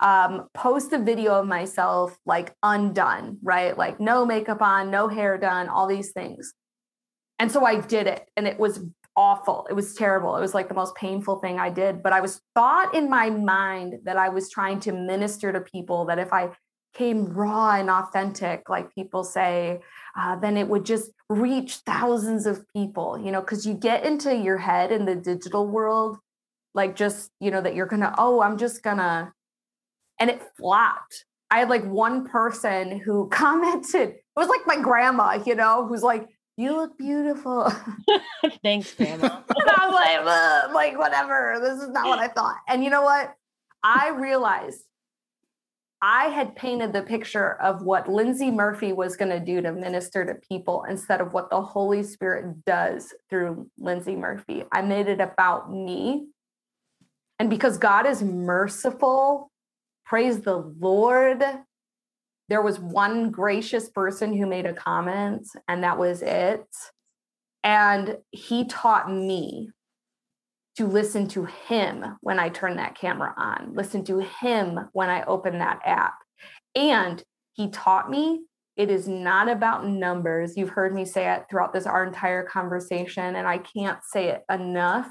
[0.02, 3.78] um, post a video of myself like undone right?
[3.78, 6.54] Like no makeup on no hair done all these things.
[7.40, 8.84] And so i did it and it was
[9.18, 9.66] awful.
[9.70, 10.36] It was terrible.
[10.36, 12.02] It was like the most painful thing i did.
[12.02, 16.06] But i was thought in my mind that i was trying to minister to people
[16.06, 16.50] that if i
[16.96, 19.82] came raw and authentic, like people say,
[20.18, 24.36] uh, then it would just reach thousands of people, you know, because you get into
[24.36, 26.18] your head in the digital world,
[26.74, 29.34] like just, you know, that you're gonna, oh, I'm just gonna,
[30.20, 31.26] and it flopped.
[31.52, 36.04] I had like one person who commented, it was like my grandma, you know, who's
[36.04, 36.28] like,
[36.58, 37.70] you look beautiful.
[38.64, 39.26] Thanks, grandma.
[39.50, 41.60] and I'm like, like, whatever.
[41.62, 42.56] This is not what I thought.
[42.70, 43.34] And you know what?
[43.84, 44.82] I realized
[46.02, 50.26] I had painted the picture of what Lindsay Murphy was going to do to minister
[50.26, 54.66] to people instead of what the Holy Spirit does through Lindsay Murphy.
[54.72, 56.28] I made it about me.
[57.40, 59.52] And because God is merciful,
[60.06, 61.44] praise the Lord,
[62.50, 66.68] there was one gracious person who made a comment, and that was it.
[67.64, 69.72] And he taught me
[70.78, 75.24] to listen to him when I turn that camera on, listen to him when I
[75.24, 76.16] open that app.
[76.76, 77.24] And
[77.54, 78.42] he taught me
[78.76, 80.58] it is not about numbers.
[80.58, 84.44] You've heard me say it throughout this our entire conversation, and I can't say it
[84.52, 85.10] enough.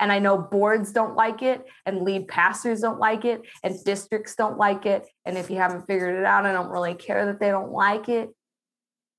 [0.00, 4.34] And I know boards don't like it, and lead pastors don't like it, and districts
[4.34, 5.06] don't like it.
[5.26, 8.08] And if you haven't figured it out, I don't really care that they don't like
[8.08, 8.30] it.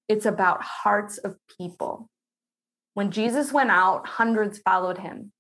[0.10, 2.10] It's about hearts of people.
[2.96, 5.32] When Jesus went out, hundreds followed him.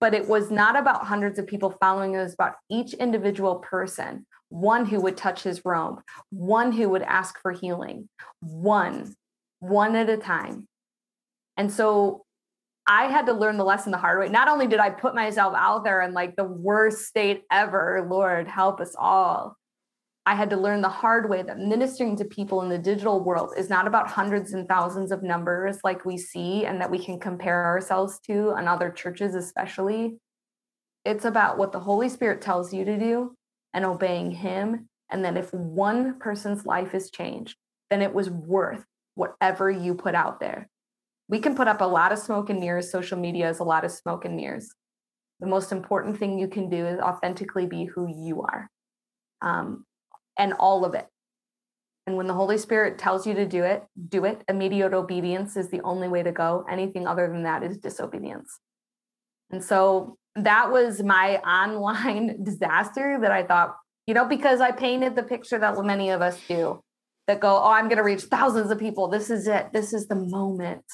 [0.00, 4.26] But it was not about hundreds of people following, it was about each individual person
[4.54, 8.08] one who would touch his robe, one who would ask for healing,
[8.40, 9.12] one,
[9.58, 10.68] one at a time.
[11.56, 12.24] And so
[12.86, 14.28] I had to learn the lesson the hard way.
[14.28, 18.46] Not only did I put myself out there in like the worst state ever, Lord,
[18.46, 19.56] help us all.
[20.26, 23.52] I had to learn the hard way that ministering to people in the digital world
[23.58, 27.20] is not about hundreds and thousands of numbers like we see and that we can
[27.20, 30.16] compare ourselves to on other churches, especially.
[31.04, 33.36] It's about what the Holy Spirit tells you to do
[33.74, 34.88] and obeying Him.
[35.10, 37.56] And then if one person's life is changed,
[37.90, 40.68] then it was worth whatever you put out there
[41.28, 42.90] we can put up a lot of smoke and mirrors.
[42.90, 44.74] Social media is a lot of smoke and mirrors.
[45.40, 48.70] The most important thing you can do is authentically be who you are
[49.42, 49.84] um,
[50.38, 51.06] and all of it.
[52.06, 54.42] And when the Holy Spirit tells you to do it, do it.
[54.48, 56.64] Immediate obedience is the only way to go.
[56.70, 58.60] Anything other than that is disobedience.
[59.50, 63.76] And so that was my online disaster that I thought,
[64.06, 66.82] you know, because I painted the picture that many of us do
[67.26, 69.08] that go, oh, I'm going to reach thousands of people.
[69.08, 69.72] This is it.
[69.72, 70.84] This is the moment.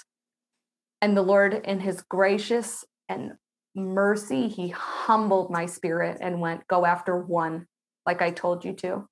[1.02, 3.32] And the Lord, in his gracious and
[3.74, 7.66] mercy, he humbled my spirit and went, go after one,
[8.06, 9.08] like I told you to.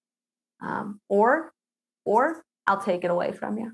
[0.61, 1.53] Um, or,
[2.05, 3.73] or I'll take it away from you.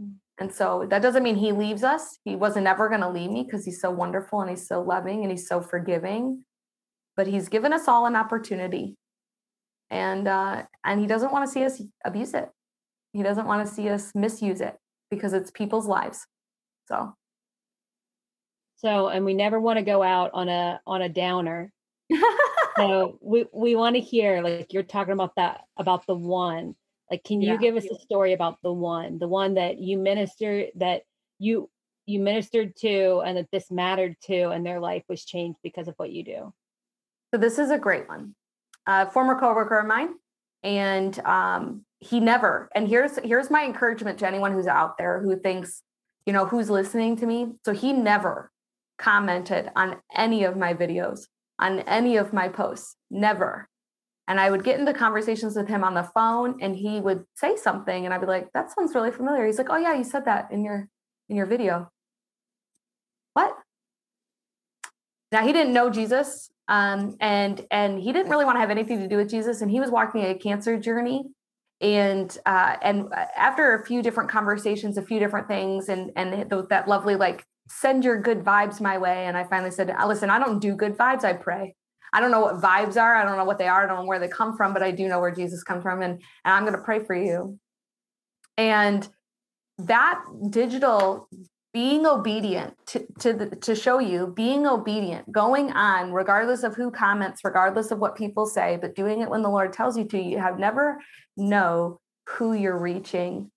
[0.00, 0.14] Mm.
[0.38, 2.18] And so that doesn't mean he leaves us.
[2.24, 5.22] He wasn't ever going to leave me because he's so wonderful and he's so loving
[5.22, 6.44] and he's so forgiving.
[7.16, 8.96] But he's given us all an opportunity.
[9.88, 12.48] And uh, and he doesn't want to see us abuse it.
[13.12, 14.76] He doesn't want to see us misuse it
[15.10, 16.26] because it's people's lives.
[16.88, 17.14] So
[18.76, 21.72] so, and we never want to go out on a on a downer.
[22.76, 26.74] so we we want to hear like you're talking about that about the one.
[27.10, 27.58] Like, can you yeah.
[27.58, 31.02] give us a story about the one, the one that you minister that
[31.38, 31.70] you
[32.04, 35.94] you ministered to, and that this mattered to, and their life was changed because of
[35.96, 36.52] what you do?
[37.32, 38.34] So this is a great one.
[38.86, 40.14] A former coworker of mine,
[40.62, 42.68] and um, he never.
[42.74, 45.82] And here's here's my encouragement to anyone who's out there who thinks,
[46.24, 47.52] you know, who's listening to me.
[47.64, 48.50] So he never
[48.98, 51.26] commented on any of my videos,
[51.58, 53.68] on any of my posts, never.
[54.28, 57.56] And I would get into conversations with him on the phone and he would say
[57.56, 59.46] something and I'd be like, that sounds really familiar.
[59.46, 60.88] He's like, oh yeah, you said that in your
[61.28, 61.90] in your video.
[63.34, 63.56] What?
[65.30, 66.50] Now he didn't know Jesus.
[66.68, 69.60] Um, and and he didn't really want to have anything to do with Jesus.
[69.60, 71.24] And he was walking a cancer journey.
[71.80, 76.88] And uh, and after a few different conversations, a few different things, and and that
[76.88, 79.26] lovely like send your good vibes my way.
[79.26, 81.24] And I finally said, uh, listen, I don't do good vibes.
[81.24, 81.74] I pray.
[82.12, 83.14] I don't know what vibes are.
[83.14, 83.84] I don't know what they are.
[83.84, 86.02] I don't know where they come from, but I do know where Jesus comes from.
[86.02, 86.12] And,
[86.44, 87.58] and I'm going to pray for you.
[88.56, 89.06] And
[89.78, 91.28] that digital
[91.74, 96.90] being obedient to, to, the, to show you being obedient, going on, regardless of who
[96.90, 100.18] comments, regardless of what people say, but doing it when the Lord tells you to,
[100.18, 100.98] you have never
[101.36, 102.00] know
[102.30, 103.50] who you're reaching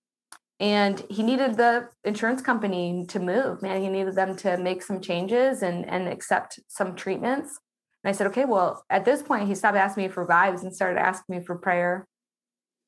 [0.60, 3.82] and he needed the insurance company to move man.
[3.82, 7.60] He needed them to make some changes and and accept some treatments.
[8.04, 10.76] And i said okay well at this point he stopped asking me for vibes and
[10.76, 12.08] started asking me for prayer.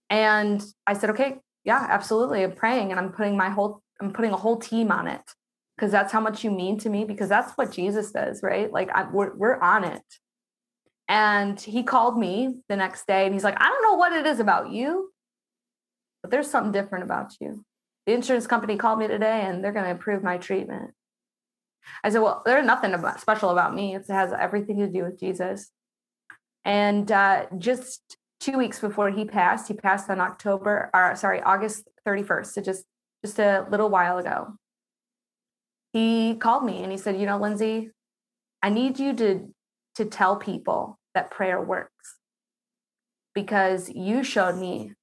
[0.10, 2.44] And i said okay yeah absolutely.
[2.44, 5.22] I'm praying and i'm putting my whole i'm putting a whole team on it.
[5.78, 8.72] Because that's how much you mean to me because that's what jesus does right?
[8.72, 10.04] Like I, we're, we're on it.
[11.08, 14.26] And he called me the next day and he's like i don't know what it
[14.26, 15.11] is about you
[16.22, 17.64] but there's something different about you.
[18.06, 20.92] The insurance company called me today and they're going to approve my treatment.
[22.04, 23.96] I said, Well, there's nothing about, special about me.
[23.96, 25.72] It has everything to do with Jesus.
[26.64, 31.88] And uh, just two weeks before he passed, he passed on October, or sorry, August
[32.08, 32.46] 31st.
[32.48, 32.86] So just
[33.24, 34.56] just a little while ago.
[35.94, 37.92] He called me and he said, You know, Lindsay,
[38.62, 39.54] I need you to
[39.96, 42.18] to tell people that prayer works
[43.36, 44.94] because you showed me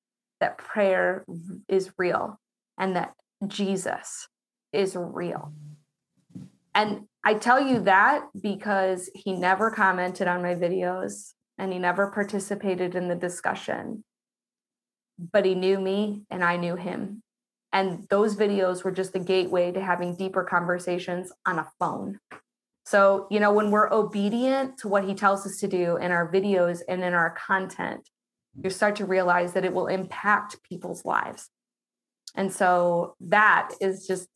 [0.40, 1.24] that prayer
[1.68, 2.38] is real
[2.78, 3.14] and that
[3.46, 4.28] Jesus
[4.72, 5.52] is real.
[6.74, 12.10] And I tell you that because he never commented on my videos and he never
[12.10, 14.04] participated in the discussion.
[15.32, 17.22] But he knew me and I knew him.
[17.72, 22.18] And those videos were just a gateway to having deeper conversations on a phone.
[22.86, 26.32] So, you know, when we're obedient to what he tells us to do in our
[26.32, 28.08] videos and in our content,
[28.62, 31.48] you start to realize that it will impact people's lives.
[32.34, 34.28] And so that is just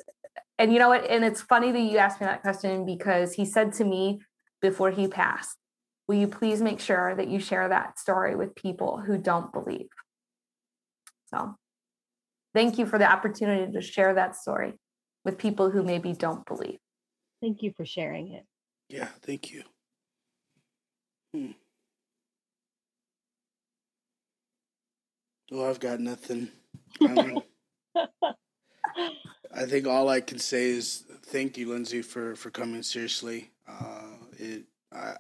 [0.59, 1.10] and you know what?
[1.10, 4.20] And it's funny that you asked me that question because he said to me
[4.60, 5.56] before he passed,
[6.06, 9.89] Will you please make sure that you share that story with people who don't believe?
[11.26, 11.56] So
[12.55, 14.74] thank you for the opportunity to share that story
[15.24, 16.78] with people who maybe don't believe.
[17.40, 18.44] Thank you for sharing it.
[18.89, 19.62] Yeah, thank you.
[21.34, 21.52] Hmm.
[25.53, 26.49] Well, I've got nothing.
[27.03, 27.43] I,
[29.55, 33.51] I think all I can say is thank you, Lindsay, for for coming seriously.
[33.69, 35.16] Uh, it, I,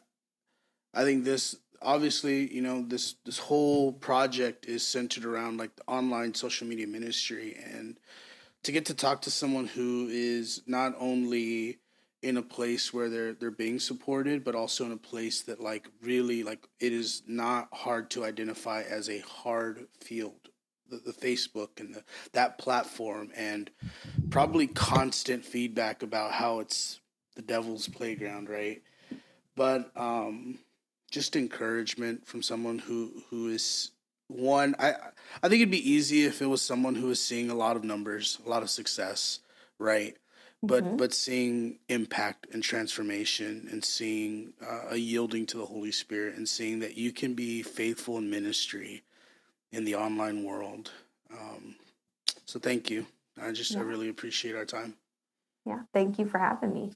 [0.94, 5.84] I think this obviously, you know, this this whole project is centered around like the
[5.86, 7.98] online social media ministry, and
[8.62, 11.76] to get to talk to someone who is not only
[12.22, 15.88] in a place where they're they're being supported but also in a place that like
[16.00, 20.34] really like it is not hard to identify as a hard field.
[20.88, 23.70] The, the facebook and the, that platform and
[24.28, 27.00] probably constant feedback about how it's
[27.34, 28.82] the devil's playground right?
[29.56, 30.58] But um
[31.10, 33.92] just encouragement from someone who who is
[34.28, 34.94] one i
[35.42, 37.84] i think it'd be easy if it was someone who is seeing a lot of
[37.84, 39.40] numbers a lot of success
[39.78, 40.16] right
[40.62, 40.96] but mm-hmm.
[40.96, 46.48] but seeing impact and transformation and seeing uh, a yielding to the holy spirit and
[46.48, 49.02] seeing that you can be faithful in ministry
[49.72, 50.90] in the online world
[51.32, 51.74] um,
[52.46, 53.06] so thank you
[53.42, 53.80] i just yeah.
[53.80, 54.94] i really appreciate our time
[55.66, 56.90] yeah thank you for having me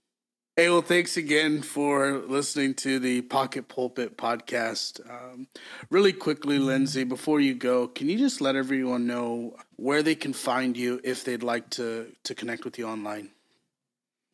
[0.59, 5.07] Hey, well, thanks again for listening to the Pocket Pulpit podcast.
[5.07, 5.49] Um,
[5.91, 10.33] really quickly, Lindsay, before you go, can you just let everyone know where they can
[10.33, 13.33] find you if they'd like to to connect with you online?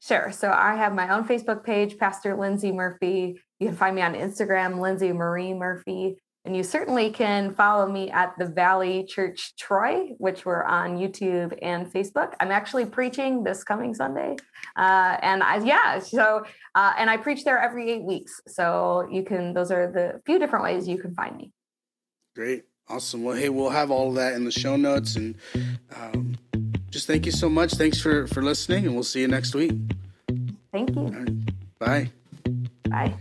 [0.03, 0.33] Sure.
[0.33, 3.41] So I have my own Facebook page, Pastor Lindsay Murphy.
[3.61, 6.16] You can find me on Instagram, Lindsay Marie Murphy.
[6.45, 11.57] And you certainly can follow me at the Valley Church Troy, which we're on YouTube
[11.62, 12.33] and Facebook.
[12.41, 14.35] I'm actually preaching this coming Sunday.
[14.74, 18.41] Uh, and I, yeah, so, uh, and I preach there every eight weeks.
[18.49, 21.53] So you can, those are the few different ways you can find me.
[22.35, 22.65] Great.
[22.89, 23.23] Awesome.
[23.23, 25.15] Well, hey, we'll have all of that in the show notes.
[25.15, 25.37] And
[25.95, 26.37] um,
[26.93, 27.73] just thank you so much.
[27.73, 29.73] Thanks for, for listening, and we'll see you next week.
[30.73, 31.06] Thank you.
[31.06, 31.78] Right.
[31.78, 32.10] Bye.
[32.89, 33.14] Bye.